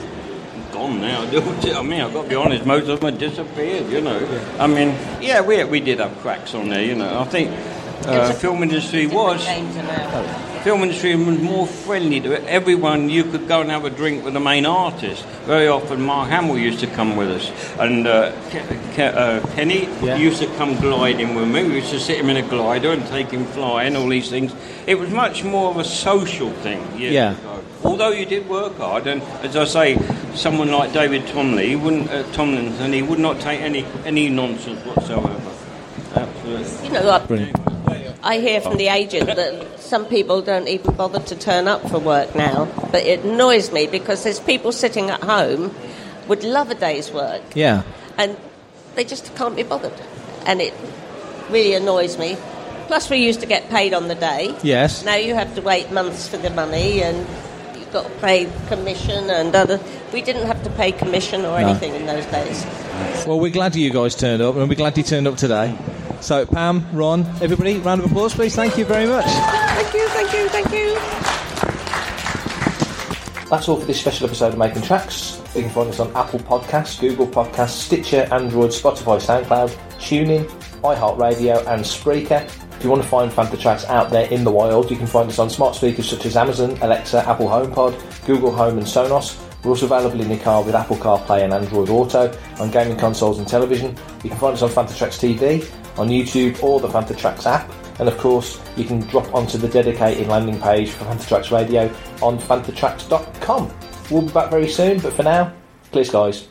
gone 0.75 1.01
now. 1.01 1.23
I 1.79 1.83
mean, 1.83 2.01
I've 2.01 2.13
got 2.13 2.25
to 2.25 2.29
be 2.29 2.35
honest. 2.35 2.67
Most 2.67 2.89
of 2.89 3.01
them 3.01 3.11
have 3.13 3.19
disappeared. 3.19 3.91
You 3.91 4.01
know. 4.03 4.19
I 4.59 4.67
mean, 4.67 4.89
yeah, 5.23 5.41
we 5.41 5.65
we 5.65 5.81
did 5.81 6.01
have 6.01 6.17
cracks 6.19 6.55
on 6.55 6.69
there. 6.69 6.83
You 6.83 6.95
know. 6.97 7.21
I 7.21 7.25
think 7.25 7.51
uh, 8.07 8.33
film 8.35 8.63
industry 8.63 9.07
was 9.07 9.47
film 10.65 10.83
industry 10.83 11.15
was 11.15 11.39
more 11.39 11.67
friendly 11.67 12.21
to 12.21 12.43
everyone. 12.49 13.11
You 13.11 13.23
could 13.25 13.47
go 13.47 13.61
and 13.61 13.71
have 13.71 13.85
a 13.85 13.91
drink 13.91 14.25
with 14.25 14.33
the 14.33 14.41
main 14.41 14.65
artist. 14.65 15.23
Very 15.45 15.69
often, 15.69 16.01
Mark 16.01 16.31
Hamill 16.31 16.57
used 16.59 16.81
to 16.81 16.87
come 16.87 17.17
with 17.17 17.31
us, 17.31 17.53
and 17.79 18.07
uh, 18.07 18.33
Ke- 18.49 18.95
Ke- 18.95 19.15
uh, 19.15 19.41
Kenny 19.55 19.89
Yeah. 20.03 20.17
used 20.17 20.41
to 20.41 20.47
come 20.57 20.75
gliding 20.81 21.35
with 21.35 21.49
me. 21.49 21.65
We 21.65 21.75
used 21.77 21.91
to 21.91 22.01
sit 22.01 22.19
him 22.19 22.31
in 22.31 22.39
a 22.39 22.43
glider 22.43 22.93
and 22.93 23.07
take 23.09 23.31
him 23.31 23.45
flying. 23.45 23.95
All 23.95 24.09
these 24.09 24.31
things. 24.31 24.53
It 24.87 24.99
was 24.99 25.11
much 25.11 25.45
more 25.45 25.71
of 25.71 25.77
a 25.77 25.85
social 25.85 26.51
thing. 26.65 26.81
years 26.99 27.13
Yeah. 27.13 27.33
ago. 27.33 27.61
Although 27.85 28.13
you 28.13 28.25
did 28.25 28.49
work 28.49 28.79
hard, 28.79 29.07
and 29.07 29.21
as 29.43 29.57
I 29.57 29.65
say, 29.67 29.99
someone 30.35 30.71
like 30.73 30.95
David 30.95 31.27
Tomley, 31.27 31.69
he 31.69 31.77
wouldn't, 31.77 32.11
uh, 32.11 32.23
Tomlinson, 32.33 32.95
he 32.95 33.03
would 33.03 33.19
not 33.19 33.39
take 33.41 33.61
any 33.61 33.85
any 34.07 34.31
nonsense 34.31 34.81
whatsoever. 34.87 35.31
Absolutely. 36.17 36.87
You 36.89 36.93
know, 36.95 37.11
I, 37.11 37.64
I 38.25 38.39
hear 38.41 38.61
from 38.61 38.79
the 38.79 38.89
agent 38.89 39.27
that 39.27 39.79
some 39.81 40.07
people 40.07 40.41
don't 40.41 40.67
even 40.67 40.95
bother 40.97 41.21
to 41.21 41.37
turn 41.37 41.69
up 41.69 41.87
for 41.91 41.99
work 41.99 42.35
now. 42.35 42.65
But 42.91 43.05
it 43.05 43.23
annoys 43.23 43.71
me 43.71 43.87
because 43.87 44.25
there's 44.25 44.41
people 44.41 44.73
sitting 44.73 45.11
at 45.11 45.23
home 45.23 45.75
would 46.27 46.43
love 46.43 46.71
a 46.71 46.75
day's 46.75 47.13
work 47.13 47.43
Yeah. 47.55 47.83
and 48.17 48.37
they 48.95 49.05
just 49.05 49.35
can't 49.37 49.55
be 49.55 49.63
bothered. 49.63 49.93
And 50.47 50.63
it 50.63 50.73
really 51.51 51.75
annoys 51.75 52.17
me. 52.19 52.39
Plus, 52.87 53.11
we 53.11 53.19
used 53.19 53.41
to 53.41 53.47
get 53.47 53.69
paid 53.69 53.93
on 53.93 54.09
the 54.09 54.15
day. 54.15 54.55
Yes. 54.63 55.05
Now 55.05 55.17
you 55.17 55.35
have 55.35 55.55
to 55.57 55.61
wait 55.63 55.91
months 55.93 56.27
for 56.27 56.39
the 56.39 56.49
money 56.51 57.03
and 57.03 57.27
you've 57.79 57.93
got 57.93 58.05
to 58.05 58.11
pay 58.21 58.51
commission 58.69 59.29
and 59.29 59.55
other. 59.55 59.79
We 60.15 60.23
didn't 60.23 60.47
have 60.47 60.63
to 60.65 60.71
pay 60.71 60.93
commission 60.93 61.43
or 61.45 61.61
No. 61.61 61.69
anything 61.69 61.95
in 61.95 62.07
those 62.07 62.25
days. 62.27 62.65
Well, 63.27 63.39
we're 63.39 63.51
glad 63.53 63.77
you 63.77 63.91
guys 63.91 64.15
turned 64.15 64.41
up, 64.43 64.57
and 64.57 64.69
we're 64.69 64.77
glad 64.77 64.97
you 64.97 65.03
turned 65.03 65.27
up 65.29 65.37
today. 65.37 65.75
So, 66.21 66.47
Pam, 66.47 66.85
Ron, 66.93 67.23
everybody, 67.41 67.79
round 67.79 68.01
of 68.03 68.11
applause, 68.11 68.35
please. 68.35 68.55
Thank 68.55 68.79
you 68.79 68.85
very 68.85 69.07
much. 69.07 69.27
Thank 69.27 69.95
you, 69.95 70.09
thank 70.09 70.33
you, 70.33 70.49
thank 70.49 70.73
you. 70.73 70.95
That's 73.49 73.69
all 73.69 73.79
for 73.79 73.87
this 73.87 74.01
special 74.01 74.27
episode 74.27 74.55
of 74.55 74.59
Making 74.59 74.83
Tracks. 74.83 75.41
You 75.55 75.63
can 75.63 75.71
find 75.71 75.89
us 75.91 76.01
on 76.01 76.11
Apple 76.17 76.41
Podcasts, 76.41 77.01
Google 77.01 77.27
Podcasts, 77.27 77.77
Stitcher, 77.77 78.27
Android, 78.33 78.71
Spotify, 78.71 79.21
SoundCloud, 79.21 79.71
TuneIn, 79.99 80.45
iHeartRadio, 80.81 81.59
and 81.67 81.85
Spreaker. 81.85 82.45
If 82.77 82.83
you 82.83 82.91
want 82.91 83.03
to 83.03 83.09
find 83.09 83.31
Fantha 83.31 83.61
Tracks 83.61 83.85
out 83.85 84.11
there 84.11 84.29
in 84.31 84.45
the 84.45 84.51
wild, 84.51 84.91
you 84.91 84.97
can 84.97 85.07
find 85.07 85.29
us 85.29 85.39
on 85.39 85.49
smart 85.49 85.77
speakers 85.77 86.09
such 86.09 86.27
as 86.27 86.37
Amazon, 86.37 86.77
Alexa, 86.83 87.29
Apple 87.29 87.47
HomePod, 87.47 88.27
Google 88.27 88.51
Home, 88.51 88.79
and 88.79 88.87
Sonos. 88.87 89.41
We're 89.63 89.71
also 89.71 89.87
available 89.87 90.21
in 90.21 90.29
your 90.29 90.41
car 90.41 90.63
with 90.63 90.75
Apple 90.75 90.97
CarPlay 90.97 91.45
and 91.45 91.55
Android 91.55 91.89
Auto, 91.89 92.37
on 92.59 92.71
gaming 92.71 92.99
consoles 92.99 93.39
and 93.39 93.47
television. 93.47 93.97
You 94.23 94.31
can 94.31 94.39
find 94.39 94.55
us 94.55 94.63
on 94.63 94.69
Fantha 94.71 94.97
Tracks 94.97 95.17
TV, 95.17 95.65
on 95.97 96.09
YouTube, 96.09 96.63
or 96.63 96.81
the 96.81 96.89
Fantha 96.89 97.17
Tracks 97.17 97.47
app. 97.47 97.71
And 97.99 98.09
of 98.09 98.19
course, 98.19 98.61
you 98.77 98.85
can 98.85 99.01
drop 99.01 99.33
onto 99.35 99.59
the 99.59 99.69
dedicated 99.69 100.27
landing 100.27 100.61
page 100.61 100.91
for 100.91 101.05
Fantha 101.05 101.29
Tracks 101.29 101.51
Radio 101.51 101.85
on 102.23 102.39
fanthatracks.com. 102.39 103.73
We'll 104.11 104.23
be 104.23 104.33
back 104.33 104.51
very 104.51 104.69
soon, 104.69 105.01
but 105.01 105.13
for 105.13 105.23
now, 105.23 105.53
clear 105.93 106.05
skies. 106.05 106.49